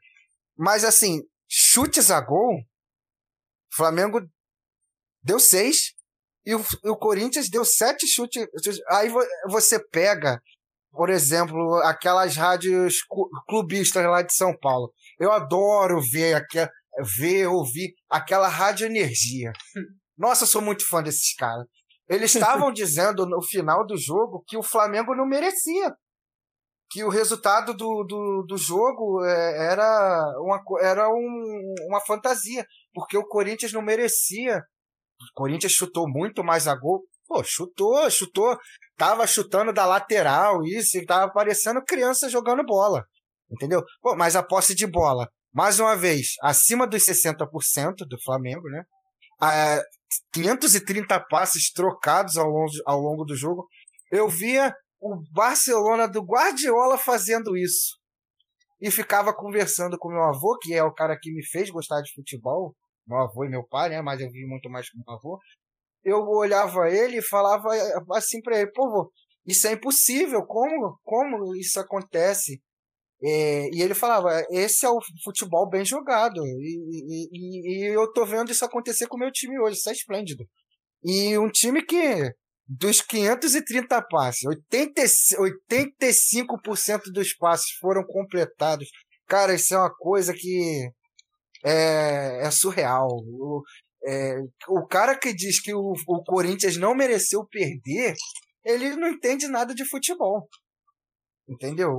[0.58, 2.62] Mas assim, chutes a gol,
[3.74, 4.22] Flamengo
[5.24, 5.94] deu seis
[6.46, 8.48] e o, o Corinthians deu sete chutes.
[8.90, 9.10] Aí
[9.50, 10.42] você pega,
[10.92, 12.98] por exemplo, aquelas rádios
[13.48, 14.94] clubistas lá de São Paulo.
[15.20, 16.70] Eu adoro ver aquela,
[17.04, 19.52] ver, ouvir aquela rádio energia.
[20.18, 21.66] Nossa, eu sou muito fã desses caras.
[22.08, 25.94] Eles estavam dizendo no final do jogo que o Flamengo não merecia.
[26.90, 32.66] Que o resultado do, do, do jogo é, era, uma, era um, uma fantasia.
[32.94, 34.60] Porque o Corinthians não merecia.
[34.60, 37.04] O Corinthians chutou muito mais a gol.
[37.28, 38.58] Pô, chutou, chutou.
[38.98, 40.98] Tava chutando da lateral, isso.
[40.98, 43.04] E tava parecendo criança jogando bola.
[43.52, 43.84] Entendeu?
[44.02, 48.84] Pô, mas a posse de bola mais uma vez, acima dos 60% do Flamengo, né?
[49.42, 49.82] Ah,
[50.34, 53.66] 530 passes trocados ao longo, ao longo do jogo.
[54.12, 57.98] Eu via o Barcelona do Guardiola fazendo isso.
[58.82, 62.14] E ficava conversando com meu avô, que é o cara que me fez gostar de
[62.14, 62.76] futebol.
[63.08, 64.02] Meu avô e meu pai, né?
[64.02, 65.40] Mas eu vi muito mais com meu avô.
[66.04, 67.70] Eu olhava ele e falava
[68.12, 69.10] assim para ele: pô,
[69.48, 70.46] isso é impossível.
[70.46, 72.62] Como, como isso acontece?
[73.28, 76.46] É, e ele falava: esse é o futebol bem jogado.
[76.46, 79.94] E, e, e, eu tô vendo isso acontecer com o meu time hoje, isso é
[79.94, 80.46] esplêndido.
[81.04, 82.32] E um time que,
[82.68, 88.88] dos 530 passes, 80, 85% dos passes foram completados.
[89.28, 90.88] Cara, isso é uma coisa que
[91.64, 93.08] é, é surreal.
[93.08, 93.64] O,
[94.06, 94.36] é,
[94.68, 98.14] o cara que diz que o, o Corinthians não mereceu perder,
[98.64, 100.48] ele não entende nada de futebol.
[101.48, 101.92] Entendeu?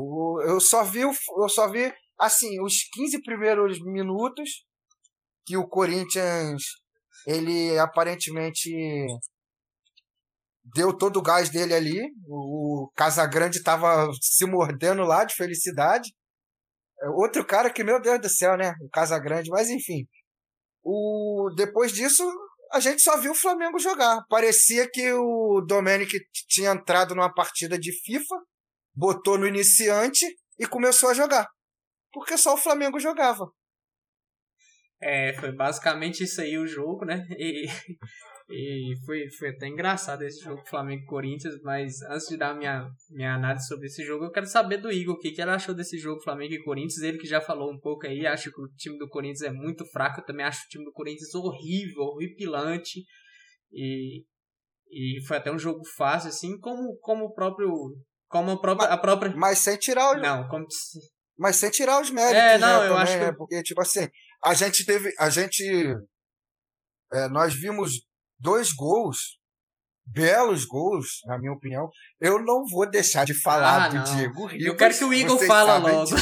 [0.44, 4.64] Eu só vi, eu só vi assim, os 15 primeiros minutos
[5.44, 6.62] que o Corinthians
[7.26, 8.70] ele aparentemente
[10.74, 12.00] deu todo o gás dele ali.
[12.26, 16.12] O Casagrande estava se mordendo lá de felicidade.
[17.02, 18.74] É outro cara que, meu Deus do céu, né?
[18.80, 20.06] O Casagrande, mas enfim.
[20.82, 22.22] O, depois disso,
[22.72, 24.24] a gente só viu o Flamengo jogar.
[24.28, 26.16] Parecia que o Domenic
[26.48, 28.36] tinha entrado numa partida de FIFA
[28.96, 30.24] botou no iniciante
[30.58, 31.46] e começou a jogar.
[32.12, 33.44] Porque só o Flamengo jogava.
[35.00, 37.22] É, foi basicamente isso aí o jogo, né?
[38.48, 42.88] E, e foi, foi até engraçado esse jogo Flamengo Corinthians, mas antes de dar minha,
[43.10, 45.74] minha análise sobre esse jogo, eu quero saber do Igor o que, que ele achou
[45.74, 47.02] desse jogo Flamengo e Corinthians.
[47.02, 49.84] Ele que já falou um pouco aí, acho que o time do Corinthians é muito
[49.86, 53.04] fraco, eu também acho o time do Corinthians horrível, horripilante.
[53.72, 54.24] E,
[54.90, 57.68] e foi até um jogo fácil, assim, como, como o próprio
[58.28, 58.88] como a própria.
[58.88, 59.36] Mas, a própria...
[59.36, 60.22] mas sem tirar os.
[60.22, 60.66] Não, como.
[61.38, 62.38] Mas sem tirar os méritos.
[62.38, 63.24] É, não, né, eu também, acho que.
[63.24, 63.32] Né?
[63.32, 64.08] Porque, tipo assim,
[64.44, 65.12] a gente teve.
[65.18, 65.96] A gente.
[67.12, 68.04] É, nós vimos
[68.38, 69.38] dois gols,
[70.06, 71.88] belos gols, na minha opinião.
[72.20, 74.04] Eu não vou deixar de falar ah, do não.
[74.04, 74.66] Diego Ribas.
[74.66, 76.10] Eu quero que o Igor fala logo.
[76.10, 76.18] por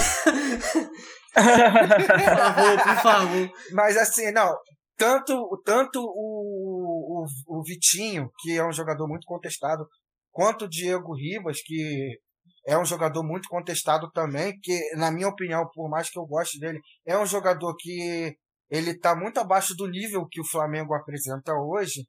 [2.21, 3.51] favor, por favor.
[3.73, 4.55] Mas assim, não.
[4.97, 9.89] Tanto, tanto o, o, o Vitinho, que é um jogador muito contestado,
[10.35, 12.19] quanto o Diego Ribas, que
[12.67, 16.59] é um jogador muito contestado também, que, na minha opinião, por mais que eu goste
[16.59, 18.37] dele, é um jogador que
[18.69, 22.05] ele está muito abaixo do nível que o Flamengo apresenta hoje.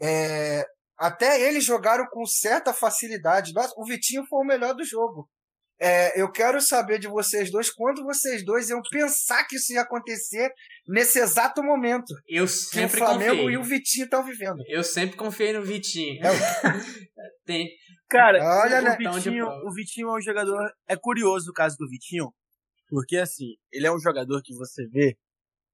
[0.00, 0.64] É,
[0.98, 3.52] até eles jogaram com certa facilidade.
[3.76, 5.28] O Vitinho foi o melhor do jogo.
[5.84, 9.80] É, eu quero saber de vocês dois quando vocês dois iam pensar que isso ia
[9.82, 10.48] acontecer
[10.86, 12.14] nesse exato momento.
[12.28, 13.54] Eu sempre que o Flamengo confiei.
[13.54, 14.62] e o Vitinho estão vivendo.
[14.68, 16.20] Eu sempre confiei no Vitinho.
[16.24, 16.30] É,
[17.44, 17.68] Tem.
[18.08, 18.96] Cara, Olha, o, né?
[18.96, 20.70] Vitinho, o Vitinho é um jogador.
[20.86, 22.32] É curioso o caso do Vitinho,
[22.88, 25.16] porque assim, ele é um jogador que você vê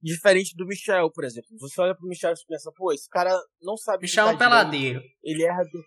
[0.01, 1.49] diferente do Michel, por exemplo.
[1.59, 4.03] Você olha pro Michel e pensa, pô, esse cara não sabe.
[4.03, 5.03] Michel é um peladeiro.
[5.23, 5.85] Ele erra, do-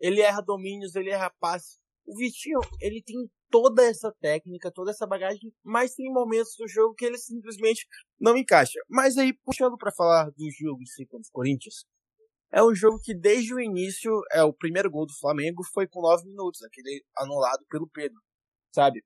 [0.00, 1.78] ele erra domínios, ele erra passe.
[2.06, 6.94] O Vitinho, ele tem toda essa técnica, toda essa bagagem, mas tem momentos do jogo
[6.94, 7.86] que ele simplesmente
[8.18, 8.78] não encaixa.
[8.88, 11.84] Mas aí, puxando pra falar do jogo em si contra o Corinthians,
[12.52, 16.00] é um jogo que desde o início, é o primeiro gol do Flamengo foi com
[16.00, 18.18] 9 minutos, aquele anulado pelo Pedro,
[18.72, 19.04] sabe?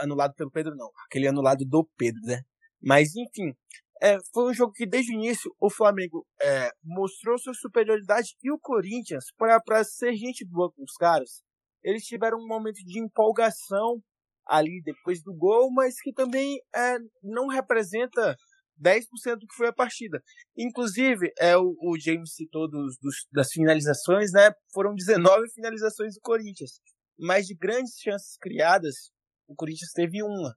[0.00, 2.42] Anulado pelo Pedro não, aquele anulado do Pedro, né?
[2.82, 3.54] Mas enfim,
[4.02, 8.50] é, foi um jogo que desde o início o Flamengo é, mostrou sua superioridade e
[8.50, 11.42] o Corinthians, para ser gente boa com os caras,
[11.82, 14.02] eles tiveram um momento de empolgação
[14.46, 18.36] ali depois do gol, mas que também é, não representa
[18.80, 20.20] 10% do que foi a partida.
[20.56, 24.52] Inclusive, é, o, o James citou dos, dos, das finalizações, né?
[24.72, 26.80] Foram 19 finalizações do Corinthians.
[27.18, 29.10] Mas de grandes chances criadas,
[29.46, 30.54] o Corinthians teve uma.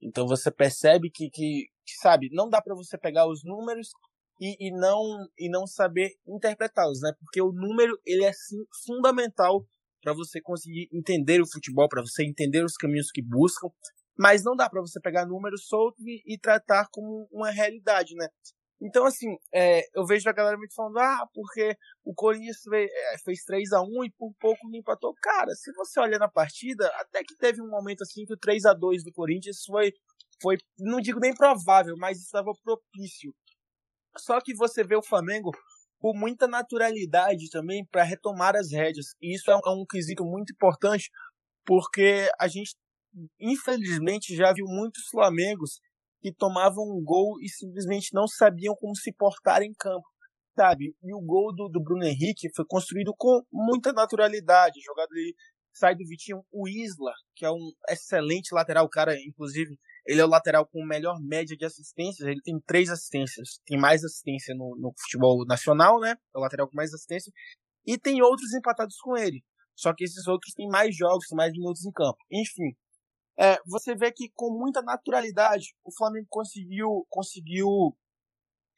[0.00, 3.88] Então você percebe que, que, que sabe, não dá para você pegar os números
[4.40, 5.02] e, e não
[5.38, 7.12] e não saber interpretá-los, né?
[7.18, 9.64] Porque o número ele é sim, fundamental
[10.02, 13.68] para você conseguir entender o futebol, para você entender os caminhos que buscam,
[14.18, 18.28] mas não dá para você pegar números soltos e, e, tratar como uma realidade, né?
[18.84, 23.18] Então, assim, é, eu vejo a galera muito falando, ah, porque o Corinthians fez, é,
[23.24, 25.14] fez 3 a 1 e por pouco não empatou.
[25.22, 28.64] Cara, se você olha na partida, até que teve um momento assim que o 3
[28.64, 29.92] a 2 do Corinthians foi,
[30.42, 33.32] foi não digo nem provável, mas estava propício.
[34.18, 35.52] Só que você vê o Flamengo
[36.02, 39.14] com muita naturalidade também para retomar as rédeas.
[39.22, 41.08] E isso é um, é um quesito muito importante,
[41.64, 42.74] porque a gente,
[43.40, 45.80] infelizmente, já viu muitos Flamengos
[46.20, 50.04] que tomavam um gol e simplesmente não sabiam como se portar em campo,
[50.56, 50.92] sabe?
[51.04, 54.80] E o gol do, do Bruno Henrique foi construído com muita naturalidade.
[54.84, 55.36] Jogado ali,
[55.72, 60.28] sai do Vitinho, o Isla, que é um excelente lateral, cara, inclusive, ele é o
[60.28, 64.92] lateral com melhor média de assistências, ele tem três assistências, tem mais assistência no, no
[64.98, 66.16] futebol nacional, né?
[66.34, 67.32] É o lateral com mais assistência,
[67.86, 69.42] e tem outros empatados com ele.
[69.76, 72.18] Só que esses outros têm mais jogos, têm mais minutos em campo.
[72.30, 72.76] Enfim,
[73.38, 77.96] é, você vê que com muita naturalidade o Flamengo conseguiu, conseguiu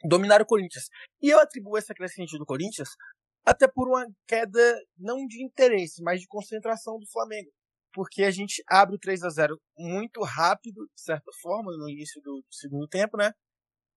[0.04, 0.88] dominar o Corinthians.
[1.20, 2.90] E eu atribuo essa crescente do Corinthians
[3.44, 7.50] até por uma queda não de interesse, mas de concentração do Flamengo.
[7.94, 12.20] Porque a gente abre o 3 a 0 muito rápido, de certa forma, no início
[12.22, 13.32] do segundo tempo, né?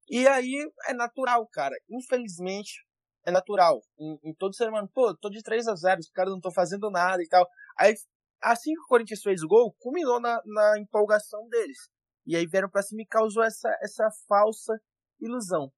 [0.10, 0.56] E aí
[0.88, 1.76] é natural, cara.
[1.90, 2.86] Infelizmente,
[3.26, 3.82] é natural.
[4.00, 6.52] Em, em todo ser humano, pô, tô de 3 a 0 os caras não estão
[6.52, 7.46] fazendo nada e tal.
[7.78, 7.96] Aí
[8.42, 11.78] assim que o Corinthians fez o gol, culminou na, na empolgação deles.
[12.26, 14.74] E aí vieram para cima e causou essa, essa falsa
[15.20, 15.72] ilusão.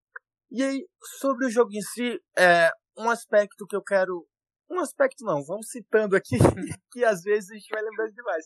[0.51, 0.87] E aí,
[1.19, 4.27] sobre o jogo em si, é, um aspecto que eu quero.
[4.69, 6.37] Um aspecto não, vamos citando aqui,
[6.91, 8.45] que às vezes a gente vai lembrando demais.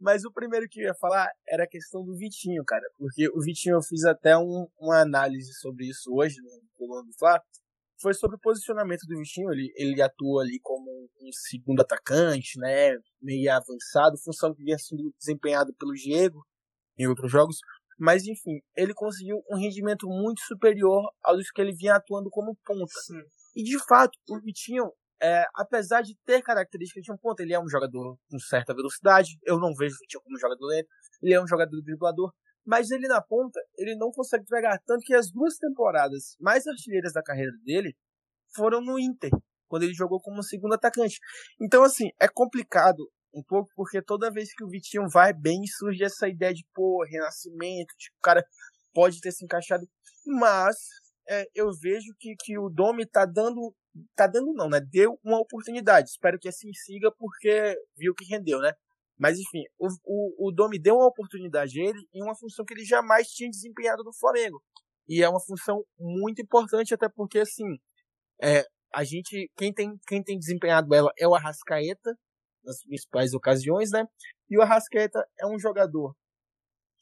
[0.00, 2.82] Mas o primeiro que eu ia falar era a questão do Vitinho, cara.
[2.96, 7.12] Porque o Vitinho, eu fiz até um, uma análise sobre isso hoje no Coluna do
[7.18, 7.40] Flá
[8.00, 9.52] foi sobre o posicionamento do Vitinho.
[9.52, 10.90] Ele, ele atua ali como
[11.20, 12.96] um segundo atacante, né?
[13.20, 16.42] Meio avançado, função que vinha sendo desempenhada pelo Diego
[16.98, 17.58] em outros jogos.
[17.98, 23.00] Mas enfim, ele conseguiu um rendimento muito superior aos que ele vinha atuando como ponta.
[23.04, 23.20] Sim.
[23.54, 24.90] E de fato, o Vitinho,
[25.22, 29.38] é, apesar de ter características de um ponta, ele é um jogador com certa velocidade.
[29.44, 30.88] Eu não vejo o Vitinho como jogador lento.
[31.22, 32.32] Ele é um jogador driblador.
[32.64, 37.12] Mas ele na ponta, ele não consegue pegar tanto que as duas temporadas mais artilheiras
[37.12, 37.96] da carreira dele
[38.54, 39.30] foram no Inter,
[39.68, 41.18] quando ele jogou como segundo atacante.
[41.60, 46.02] Então, assim, é complicado um pouco, porque toda vez que o Vitinho vai bem, surge
[46.02, 48.44] essa ideia de, pô, renascimento, tipo, o cara
[48.92, 49.86] pode ter se encaixado.
[50.26, 50.76] Mas
[51.28, 53.74] é, eu vejo que, que o Domi tá dando.
[54.14, 54.80] Tá dando não, né?
[54.80, 56.10] Deu uma oportunidade.
[56.10, 58.72] Espero que assim siga, porque viu que rendeu, né?
[59.18, 62.72] Mas enfim, o, o, o Domi deu uma oportunidade a ele em uma função que
[62.72, 64.62] ele jamais tinha desempenhado no Flamengo.
[65.08, 67.64] E é uma função muito importante, até porque, assim,
[68.40, 68.64] é,
[68.94, 72.16] a gente, quem tem, quem tem desempenhado ela é o Arrascaeta,
[72.64, 74.04] nas principais ocasiões, né?
[74.48, 76.14] E o Arrascaeta é um jogador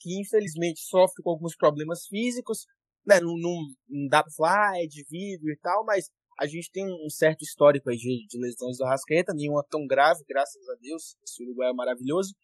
[0.01, 2.67] que, infelizmente, sofre com alguns problemas físicos,
[3.07, 3.21] né?
[3.21, 3.57] Não, não,
[3.89, 7.11] não dá pra falar, ah, é de vidro e tal, mas a gente tem um
[7.11, 11.43] certo histórico aí de, de lesões do Arrascaeta, nenhuma tão grave, graças a Deus, esse
[11.43, 12.35] Uruguai é maravilhoso.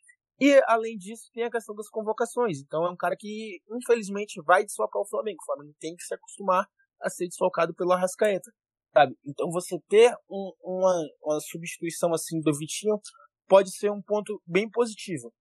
[0.41, 2.59] E, além disso, tem a questão das convocações.
[2.61, 5.39] Então, é um cara que, infelizmente, vai desfocar o Flamengo.
[5.41, 6.67] O Flamengo tem que se acostumar
[7.01, 8.51] a ser desfocado pelo Arrascaeta,
[8.93, 9.17] sabe?
[9.25, 12.99] Então, você ter um, uma, uma substituição assim do Vitinho
[13.47, 15.33] pode ser um ponto bem positivo.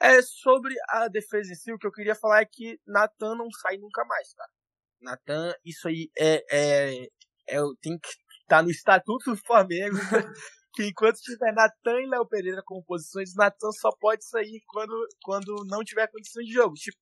[0.00, 3.50] É sobre a defesa em si, o que eu queria falar é que Natan não
[3.50, 4.50] sai nunca mais, cara.
[5.00, 7.08] Natan, isso aí é, é,
[7.50, 9.96] é tem que estar tá no estatuto do Flamengo.
[10.72, 15.64] que enquanto tiver Natan e Léo Pereira como posições, Natan só pode sair quando, quando
[15.66, 16.74] não tiver condições de jogo.
[16.74, 16.96] Tipo,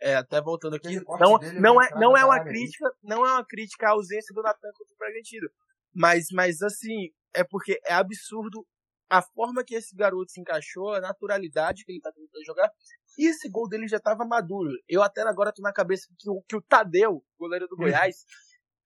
[0.00, 3.88] é, até voltando aqui, não, não, é, não é uma crítica, não é uma crítica
[3.88, 5.48] à ausência do Natan contra o Bragantino.
[5.92, 8.64] Mas, mas assim, é porque é absurdo
[9.10, 12.70] a forma que esse garoto se encaixou, a naturalidade que ele tá tentando jogar.
[13.18, 14.70] E esse gol dele já tava maduro.
[14.88, 17.78] Eu até agora tô na cabeça que o, que o Tadeu, goleiro do hum.
[17.78, 18.24] Goiás,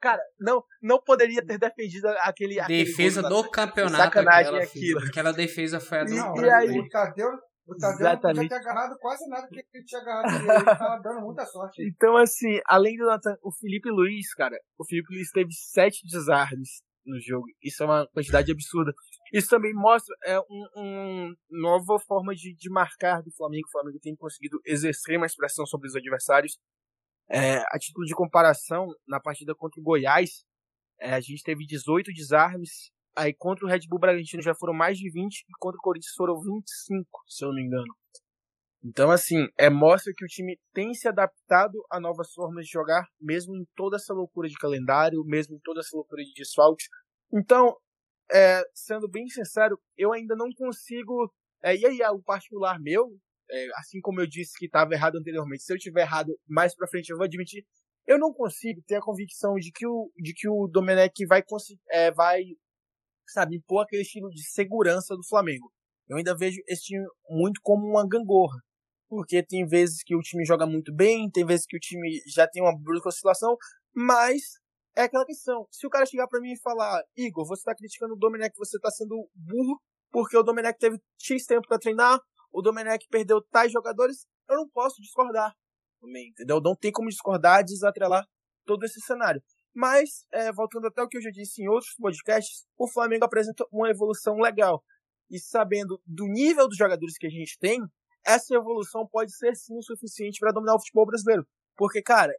[0.04, 2.62] cara, não, não poderia ter defendido aquele.
[2.66, 3.96] Defesa aquele do campeonato.
[3.96, 5.00] Sacanagem aquela, aquilo.
[5.00, 6.12] Aquela defesa foi a do.
[6.12, 7.30] E, e aí, o Tadeu,
[7.66, 8.36] o Tadeu Exatamente.
[8.36, 10.44] não tinha agarrado quase nada que ele tinha agarrado.
[10.44, 11.82] Ele tava dando muita sorte.
[11.82, 16.82] Então, assim, além do Nathan, o Felipe Luiz, cara, o Felipe Luiz teve sete desarmes
[17.06, 17.46] no jogo.
[17.62, 18.92] Isso é uma quantidade absurda.
[19.32, 23.66] Isso também mostra é, uma um nova forma de, de marcar do Flamengo.
[23.66, 26.58] O Flamengo tem conseguido exercer mais pressão sobre os adversários.
[27.36, 30.44] É, a título de comparação, na partida contra o Goiás,
[31.00, 32.92] é, a gente teve 18 desarmes.
[33.16, 36.14] Aí contra o Red Bull Bragantino já foram mais de 20 e contra o Corinthians
[36.16, 37.92] foram 25, se eu não me engano.
[38.84, 43.04] Então, assim, é, mostra que o time tem se adaptado a novas formas de jogar,
[43.20, 46.86] mesmo em toda essa loucura de calendário, mesmo em toda essa loucura de desfalques.
[47.32, 47.76] Então,
[48.30, 51.32] é, sendo bem sincero, eu ainda não consigo.
[51.64, 53.16] É, e aí, o particular meu,
[53.54, 56.88] é, assim como eu disse que estava errado anteriormente, se eu tiver errado mais para
[56.88, 57.64] frente eu vou admitir,
[58.06, 61.42] eu não consigo ter a convicção de que o, de que o Domenech vai,
[61.90, 62.42] é, vai,
[63.28, 65.72] sabe, impor aquele estilo de segurança do Flamengo.
[66.08, 68.58] Eu ainda vejo esse time muito como uma gangorra.
[69.08, 72.48] Porque tem vezes que o time joga muito bem, tem vezes que o time já
[72.48, 73.56] tem uma brusca oscilação,
[73.94, 74.42] mas
[74.96, 75.66] é aquela questão.
[75.70, 78.78] Se o cara chegar para mim e falar, Igor, você tá criticando o Domenech, você
[78.78, 79.80] tá sendo burro,
[80.10, 82.18] porque o Domenech teve X tempo para treinar,
[82.54, 85.52] o Domenech perdeu tais jogadores, eu não posso discordar.
[86.00, 86.60] Também, entendeu?
[86.60, 88.24] Não tem como discordar, desatrelar
[88.64, 89.42] todo esse cenário.
[89.74, 93.66] Mas, é, voltando até o que eu já disse em outros podcasts, o Flamengo apresenta
[93.72, 94.84] uma evolução legal.
[95.28, 97.80] E sabendo do nível dos jogadores que a gente tem,
[98.24, 101.44] essa evolução pode ser sim o suficiente para dominar o futebol brasileiro.
[101.76, 102.32] Porque, cara,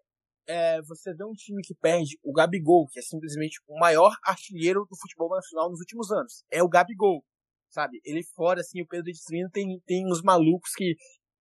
[0.47, 4.86] é, você vê um time que perde o Gabigol, que é simplesmente o maior artilheiro
[4.89, 6.45] do futebol nacional nos últimos anos.
[6.49, 7.22] É o Gabigol,
[7.76, 7.99] sabe?
[8.05, 10.95] Ele fora, assim, o Pedro Estrino tem, tem uns malucos que,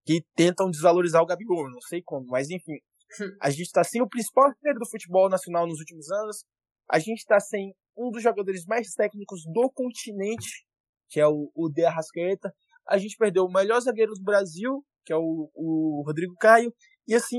[0.05, 2.79] que tentam desvalorizar o Gabigol, não sei como, mas enfim.
[3.41, 6.45] A gente tá sem o principal artilheiro do futebol nacional nos últimos anos.
[6.91, 10.67] A gente tá sem um dos jogadores mais técnicos do continente,
[11.09, 12.53] que é o, o De Arrascaeta.
[12.89, 16.75] A gente perdeu o melhor zagueiro do Brasil, que é o, o Rodrigo Caio.
[17.07, 17.39] E assim,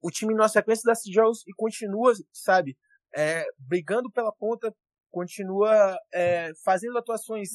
[0.00, 2.76] o time na sequência desses jogos e continua, sabe,
[3.14, 4.72] é, brigando pela ponta,
[5.10, 7.48] continua é, fazendo atuações,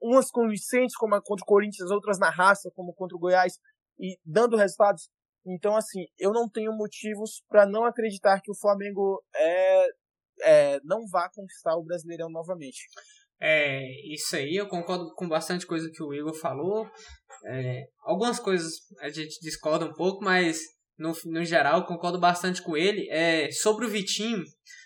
[0.00, 3.58] umas convincentes, como contra o Corinthians, outras na raça, como contra o Goiás,
[3.98, 5.08] e dando resultados.
[5.46, 9.86] Então, assim, eu não tenho motivos para não acreditar que o Flamengo é,
[10.42, 12.78] é, não vá conquistar o Brasileirão novamente.
[13.40, 13.82] É,
[14.12, 16.88] isso aí, eu concordo com bastante coisa que o Igor falou.
[17.46, 20.58] É, algumas coisas a gente discorda um pouco, mas
[20.98, 23.08] no, no geral, concordo bastante com ele.
[23.10, 24.42] É, sobre o Vitinho,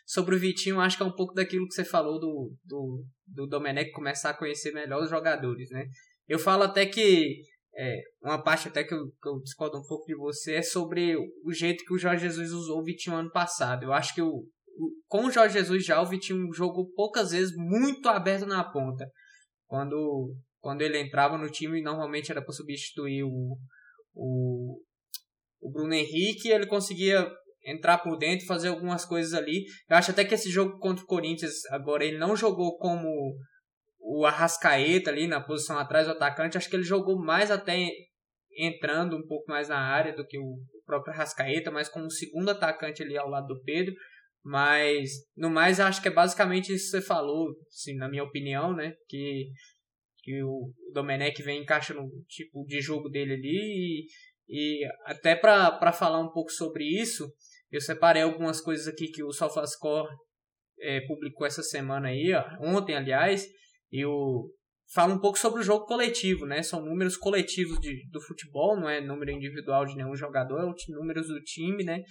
[0.06, 3.46] sobre o Vitinho, acho que é um pouco daquilo que você falou do, do, do
[3.46, 5.86] Domenech começar a conhecer melhor os jogadores, né?
[6.26, 7.42] Eu falo até que
[7.76, 11.16] é, uma parte até que eu, que eu, discordo um pouco de você é sobre
[11.16, 13.84] o jeito que o Jorge Jesus usou o Vitinho ano passado.
[13.84, 14.44] Eu acho que o,
[14.76, 19.08] o, com o Jorge Jesus já o Vitinho jogou poucas vezes muito aberto na ponta.
[19.66, 23.56] Quando, quando ele entrava no time, normalmente era para substituir o,
[24.14, 24.82] o,
[25.60, 27.30] o Bruno Henrique, ele conseguia
[27.64, 29.64] entrar por dentro, fazer algumas coisas ali.
[29.88, 33.08] Eu acho até que esse jogo contra o Corinthians, agora ele não jogou como
[34.00, 37.88] o Arrascaeta ali na posição atrás do atacante, acho que ele jogou mais até
[38.56, 43.02] entrando um pouco mais na área do que o próprio Arrascaeta, mas como segundo atacante
[43.02, 43.94] ali ao lado do Pedro.
[44.42, 48.74] Mas, no mais, acho que é basicamente isso que você falou, assim, na minha opinião,
[48.74, 48.94] né?
[49.06, 49.50] Que,
[50.22, 54.06] que o Domenech vem encaixando no tipo de jogo dele ali e
[54.48, 57.30] e até para falar um pouco sobre isso,
[57.70, 60.08] eu separei algumas coisas aqui que o SofaScore
[60.80, 63.46] é, publicou essa semana aí, ó, ontem, aliás,
[63.92, 64.50] e o
[64.92, 66.62] fala um pouco sobre o jogo coletivo, né?
[66.62, 71.28] São números coletivos de, do futebol, não é número individual de nenhum jogador, é números
[71.28, 72.02] do time, né?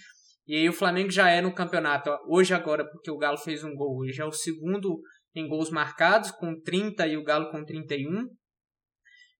[0.46, 3.74] E aí o Flamengo já é no campeonato, hoje agora, porque o Galo fez um
[3.74, 5.00] gol, hoje é o segundo
[5.34, 8.28] em gols marcados, com 30 e o Galo com 31.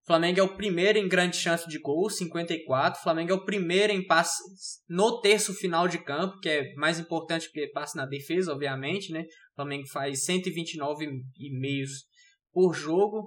[0.08, 3.02] Flamengo é o primeiro em grande chance de gol, 54.
[3.02, 7.52] Flamengo é o primeiro em passes no terço final de campo, que é mais importante
[7.52, 9.20] que passe na defesa, obviamente, né?
[9.52, 11.04] O Flamengo faz 129
[11.38, 12.06] e meios
[12.50, 13.26] por jogo.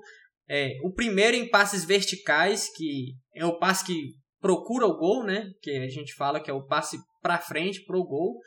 [0.50, 5.52] É, o primeiro em passes verticais, que é o passe que procura o gol, né?
[5.62, 8.40] Que a gente fala que é o passe para frente pro gol.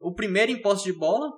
[0.00, 1.30] O primeiro em posse de bola,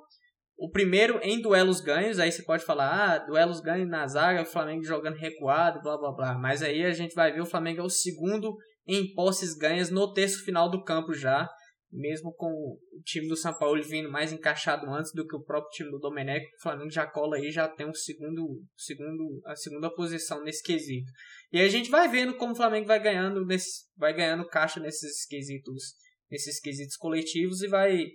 [0.61, 4.47] o primeiro em duelos ganhos, aí você pode falar, ah, duelos ganhos na zaga, o
[4.47, 6.39] Flamengo jogando recuado, blá blá blá.
[6.39, 8.57] Mas aí a gente vai ver o Flamengo é o segundo
[8.87, 11.49] em posses ganhas no terço final do campo já
[11.93, 15.71] mesmo com o time do São Paulo vindo mais encaixado antes do que o próprio
[15.71, 19.93] time do Domenech, o Flamengo já cola aí, já tem um segundo, segundo, a segunda
[19.93, 21.11] posição nesse quesito.
[21.53, 25.27] E a gente vai vendo como o Flamengo vai ganhando nesse, vai ganhando caixa nesses
[25.27, 25.95] quesitos,
[26.31, 28.07] nesses quesitos coletivos e vai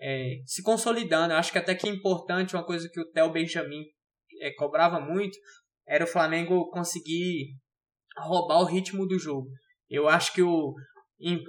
[0.00, 1.32] é, se consolidando.
[1.32, 3.84] Eu acho que até que é importante uma coisa que o Theo Benjamin
[4.40, 5.36] é, cobrava muito
[5.86, 7.56] era o Flamengo conseguir
[8.16, 9.48] roubar o ritmo do jogo.
[9.88, 10.74] Eu acho que o,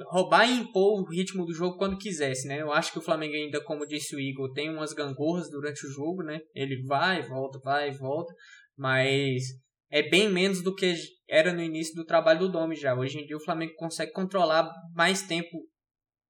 [0.10, 2.62] roubar e impor o ritmo do jogo quando quisesse, né?
[2.62, 5.89] Eu acho que o Flamengo ainda, como disse o Igor, tem umas gangorras durante o
[5.89, 6.41] jogo, né?
[6.54, 8.34] Ele vai, volta, vai, volta,
[8.76, 9.43] mas
[9.89, 10.93] é bem menos do que
[11.30, 12.95] era no início do trabalho do Domi já.
[12.95, 15.58] Hoje em dia o Flamengo consegue controlar mais tempo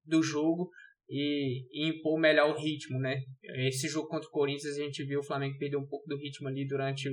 [0.05, 0.69] do jogo
[1.12, 3.18] e, e, impor melhor o ritmo, né?
[3.68, 6.47] Esse jogo contra o Corinthians a gente viu o Flamengo perder um pouco do ritmo
[6.47, 7.09] ali durante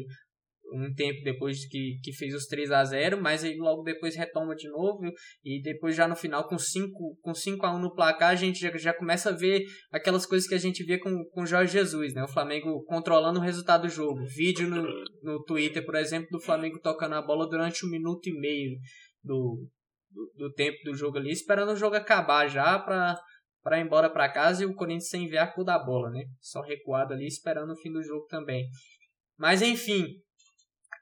[0.72, 4.54] um tempo depois que, que fez os 3 a 0 mas aí logo depois retoma
[4.54, 5.00] de novo
[5.42, 8.60] e depois já no final com 5 com 5 a 1 no placar a gente
[8.60, 12.14] já, já começa a ver aquelas coisas que a gente via com com Jorge Jesus,
[12.14, 12.22] né?
[12.22, 14.24] O Flamengo controlando o resultado do jogo.
[14.26, 14.86] Vídeo no,
[15.22, 18.78] no Twitter, por exemplo, do Flamengo tocando a bola durante um minuto e meio
[19.22, 19.66] do,
[20.10, 23.18] do, do tempo do jogo ali, esperando o jogo acabar já para
[23.68, 26.24] para ir embora para casa e o Corinthians sem enviar a da bola, né?
[26.40, 28.66] Só recuado ali esperando o fim do jogo também.
[29.36, 30.22] Mas enfim,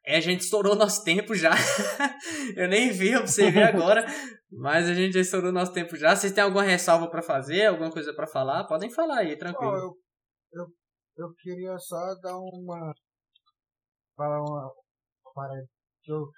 [0.04, 1.52] é, a gente estourou nosso tempo já.
[2.56, 4.04] eu nem vi, eu observei agora.
[4.50, 6.16] Mas a gente já estourou nosso tempo já.
[6.16, 7.66] Vocês têm alguma ressalva para fazer?
[7.66, 8.64] Alguma coisa para falar?
[8.64, 9.72] Podem falar aí, tranquilo.
[9.72, 9.96] eu,
[10.52, 10.66] eu,
[11.16, 12.92] eu queria só dar uma.
[14.16, 14.72] Falar uma.
[15.32, 15.54] Para
[16.08, 16.28] eu,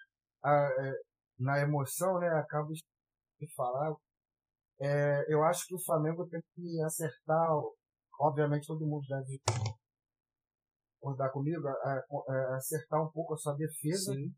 [0.44, 0.92] a, é,
[1.38, 2.28] na emoção, né?
[2.38, 3.94] Acabo de falar.
[4.80, 7.48] É, eu acho que o Flamengo tem que acertar.
[8.20, 9.40] Obviamente, todo mundo deve
[11.00, 11.72] concordar comigo, a,
[12.28, 14.12] a, acertar um pouco a sua defesa.
[14.12, 14.32] Sim.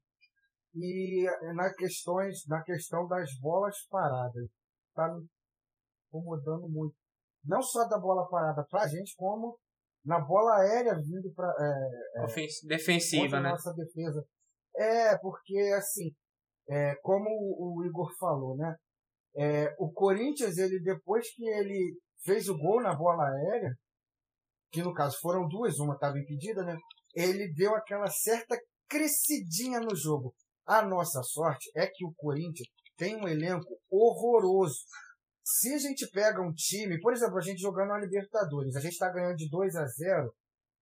[0.75, 4.49] E na, questões, na questão das bolas paradas.
[4.89, 5.27] Está me
[6.09, 6.95] incomodando muito.
[7.45, 9.59] Não só da bola parada para a gente, como
[10.05, 11.49] na bola aérea vindo para.
[11.59, 13.51] É, é, defensiva, né?
[13.51, 14.25] Nossa defesa.
[14.77, 16.11] É, porque assim,
[16.69, 18.75] é, como o Igor falou, né?
[19.37, 23.75] É, o Corinthians, ele depois que ele fez o gol na bola aérea,
[24.71, 26.77] que no caso foram duas, uma estava impedida, né?
[27.15, 28.57] Ele deu aquela certa
[28.89, 30.35] crescidinha no jogo.
[30.67, 34.79] A nossa sorte é que o Corinthians tem um elenco horroroso.
[35.43, 38.93] Se a gente pega um time, por exemplo, a gente jogando na Libertadores, a gente
[38.93, 40.33] está ganhando de 2 a 0.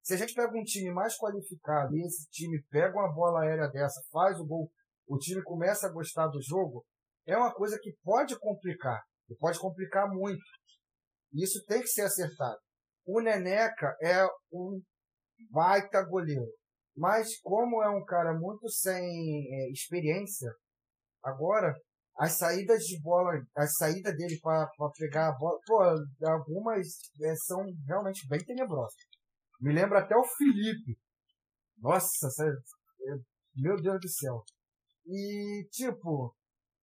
[0.02, 3.68] Se a gente pega um time mais qualificado e esse time pega uma bola aérea
[3.68, 4.70] dessa, faz o gol,
[5.06, 6.84] o time começa a gostar do jogo,
[7.28, 9.00] é uma coisa que pode complicar.
[9.28, 10.42] E pode complicar muito.
[11.34, 12.58] Isso tem que ser acertado.
[13.06, 14.80] O Neneca é um
[15.50, 16.50] baita goleiro.
[16.96, 20.50] Mas como é um cara muito sem é, experiência,
[21.22, 21.72] agora
[22.18, 25.80] as saídas de bola, a saída dele para pegar a bola, pô,
[26.26, 26.88] algumas
[27.22, 28.96] é, são realmente bem tenebrosas.
[29.60, 30.98] Me lembra até o Felipe.
[31.78, 33.14] Nossa, é,
[33.54, 34.42] meu Deus do céu.
[35.06, 36.34] E, tipo,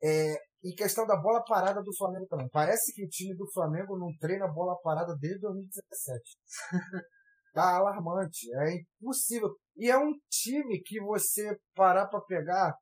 [0.02, 0.36] é,
[0.66, 2.50] em questão da bola parada do Flamengo também.
[2.50, 6.38] Parece que o time do Flamengo não treina bola parada desde 2017.
[7.54, 8.48] tá alarmante.
[8.56, 9.56] É impossível.
[9.78, 12.76] E é um time que você parar para pegar.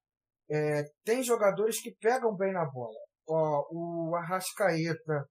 [0.50, 2.98] É, tem jogadores que pegam bem na bola.
[3.28, 5.28] Ó, o Arrascaeta,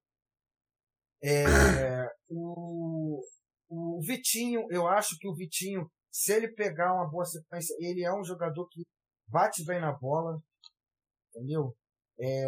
[1.23, 1.45] é,
[2.29, 3.19] o,
[3.69, 8.13] o Vitinho, eu acho que o Vitinho, se ele pegar uma boa sequência, ele é
[8.13, 8.83] um jogador que
[9.27, 10.39] bate bem na bola,
[11.35, 11.75] entendeu?
[12.19, 12.45] É,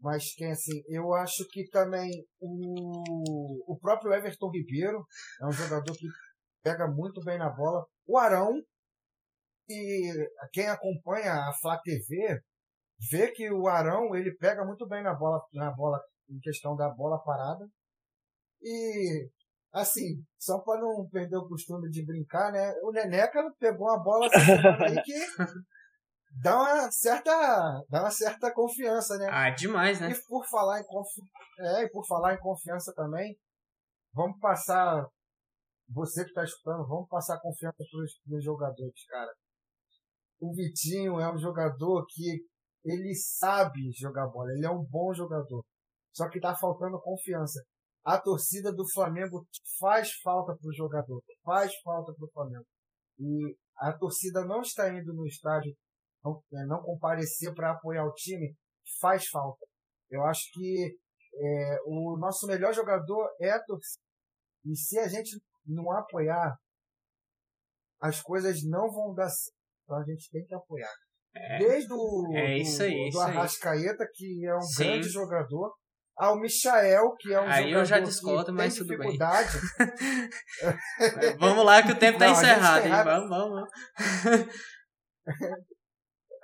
[0.00, 2.10] mas quem assim, eu acho que também
[2.40, 5.06] o, o próprio Everton Ribeiro
[5.40, 6.06] é um jogador que
[6.62, 7.86] pega muito bem na bola.
[8.06, 8.60] O Arão,
[9.68, 12.40] e quem acompanha a Flá TV
[13.10, 16.88] vê que o Arão ele pega muito bem na bola, na bola em questão da
[16.90, 17.64] bola parada.
[18.60, 19.28] E
[19.72, 22.74] assim, só para não perder o costume de brincar, né?
[22.82, 24.28] O Neneca pegou uma bola
[25.04, 25.14] que
[26.40, 29.28] dá uma certa, dá uma certa confiança, né?
[29.30, 30.10] Ah, demais, né?
[30.10, 31.20] E por falar em confi...
[31.58, 33.36] é, e por falar em confiança também,
[34.14, 35.06] vamos passar
[35.88, 39.30] você que está escutando, vamos passar confiança para os jogadores, cara.
[40.40, 42.46] o Vitinho é um jogador que
[42.84, 45.64] ele sabe jogar bola, ele é um bom jogador.
[46.14, 47.62] Só que tá faltando confiança.
[48.04, 49.46] A torcida do Flamengo
[49.78, 52.66] faz falta pro jogador, faz falta pro Flamengo.
[53.18, 55.72] E a torcida não está indo no estádio,
[56.24, 58.54] não, é, não comparecer para apoiar o time,
[59.00, 59.66] faz falta.
[60.10, 60.96] Eu acho que
[61.34, 64.02] é, o nosso melhor jogador é a torcida.
[64.64, 66.56] E se a gente não apoiar,
[68.00, 69.56] as coisas não vão dar certo.
[69.84, 70.92] Então a gente tem que apoiar.
[71.34, 74.84] É, Desde o é isso aí, do, do Arrascaeta, que é um Sim.
[74.84, 75.74] grande jogador,
[76.14, 79.16] ao Michael, que é um aí jogador eu já discordo, mas tudo bem.
[81.38, 82.92] vamos lá que o tempo está encerrado, hein?
[83.02, 83.66] Vamos, vamos.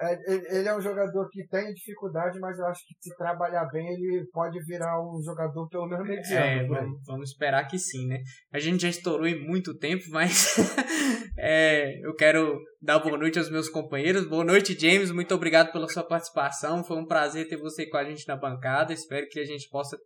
[0.01, 3.85] É, ele é um jogador que tem dificuldade, mas eu acho que se trabalhar bem,
[3.89, 6.47] ele pode virar um jogador pelo menos mediano.
[6.47, 6.69] É, né?
[6.69, 8.23] vamos, vamos, esperar que sim, né?
[8.53, 10.55] A gente já estourou em muito tempo, mas
[11.37, 14.25] é, eu quero dar boa noite aos meus companheiros.
[14.29, 15.11] Boa noite, James.
[15.11, 16.85] Muito obrigado pela sua participação.
[16.85, 18.93] Foi um prazer ter você com a gente na bancada.
[18.93, 19.99] Espero que a gente possa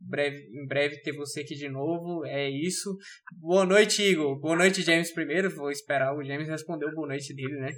[0.00, 2.24] breve, em breve ter você aqui de novo.
[2.24, 2.96] É isso.
[3.38, 4.38] Boa noite, Igor.
[4.40, 5.54] Boa noite, James, primeiro.
[5.54, 7.72] Vou esperar o James responder o boa noite dele, né?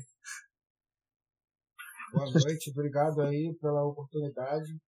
[2.13, 4.79] Boa noite, obrigado aí pela oportunidade.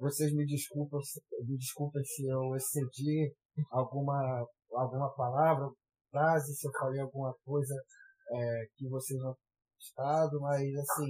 [0.00, 0.98] Vocês me desculpem,
[1.46, 3.32] me desculpem se eu excedi
[3.70, 5.70] alguma, alguma palavra,
[6.10, 7.74] frase, se eu falei alguma coisa
[8.32, 9.36] é, que vocês não
[9.78, 11.08] gostado, mas assim,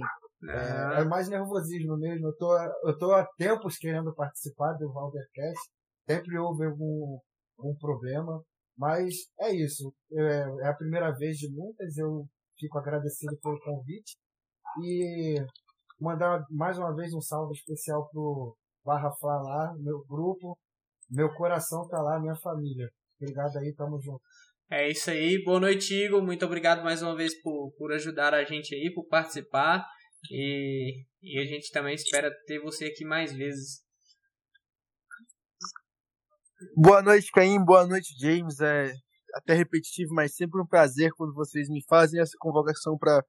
[0.49, 2.27] é, é, mais nervosismo mesmo.
[2.27, 2.55] Eu tô,
[2.87, 5.71] eu tô há tempos querendo participar do Valdercast,
[6.07, 7.19] sempre houve algum,
[7.57, 8.39] algum problema,
[8.77, 9.91] mas é isso.
[10.13, 12.27] É, é a primeira vez de muitas, eu
[12.59, 14.15] fico agradecido pelo convite.
[14.83, 15.35] E
[15.99, 20.57] mandar mais uma vez um salve especial pro Barra Flá lá, meu grupo.
[21.09, 22.89] Meu coração tá lá, minha família.
[23.19, 24.21] Obrigado aí, tamo junto.
[24.69, 25.43] É isso aí.
[25.43, 26.23] Boa noite, Igor.
[26.23, 29.85] Muito obrigado mais uma vez por, por ajudar a gente aí, por participar.
[30.31, 33.83] E, e a gente também espera ter você aqui mais vezes.
[36.75, 37.63] Boa noite, Caim.
[37.63, 38.59] Boa noite, James.
[38.59, 38.91] É
[39.35, 43.23] até repetitivo, mas sempre um prazer quando vocês me fazem essa convocação para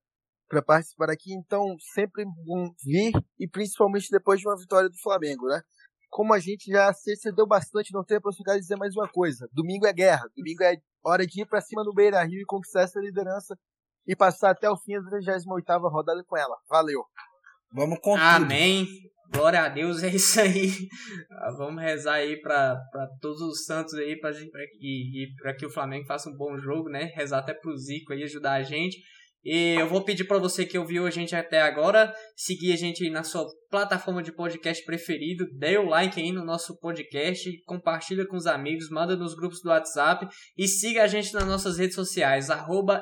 [0.49, 5.47] para participar aqui, então sempre vão vir e principalmente depois de uma vitória do Flamengo,
[5.49, 5.61] né?
[6.09, 9.09] Como a gente já se excedeu bastante, não tem a possibilidade de dizer mais uma
[9.09, 9.49] coisa.
[9.53, 12.83] Domingo é guerra, domingo é hora de ir para cima no Beira Rio e conquistar
[12.83, 13.57] essa liderança
[14.07, 16.57] e passar até o fim da 38 rodada com ela.
[16.69, 17.05] Valeu.
[17.73, 18.87] Vamos com Amém.
[19.33, 20.71] Glória a Deus, é isso aí.
[21.57, 22.81] Vamos rezar aí para
[23.21, 26.57] todos os santos aí pra, pra, e, e para que o Flamengo faça um bom
[26.57, 27.11] jogo, né?
[27.15, 28.97] Rezar até pro Zico aí ajudar a gente.
[29.47, 33.09] E eu vou pedir para você que ouviu a gente até agora, seguir a gente
[33.09, 38.37] na sua plataforma de podcast preferido, dê o like aí no nosso podcast, compartilha com
[38.37, 40.27] os amigos, manda nos grupos do WhatsApp
[40.59, 42.49] e siga a gente nas nossas redes sociais,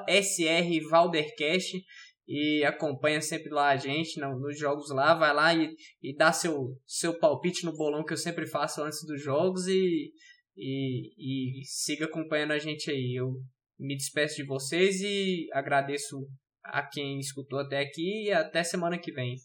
[0.07, 1.83] srvaldercast
[2.29, 5.71] e acompanha sempre lá a gente nos jogos lá, vai lá e,
[6.03, 10.13] e dá seu, seu palpite no bolão que eu sempre faço antes dos jogos e,
[10.55, 13.15] e, e siga acompanhando a gente aí.
[13.19, 13.33] Eu
[13.79, 16.29] me despeço de vocês e agradeço
[16.63, 19.37] a quem escutou até aqui e até semana que vem.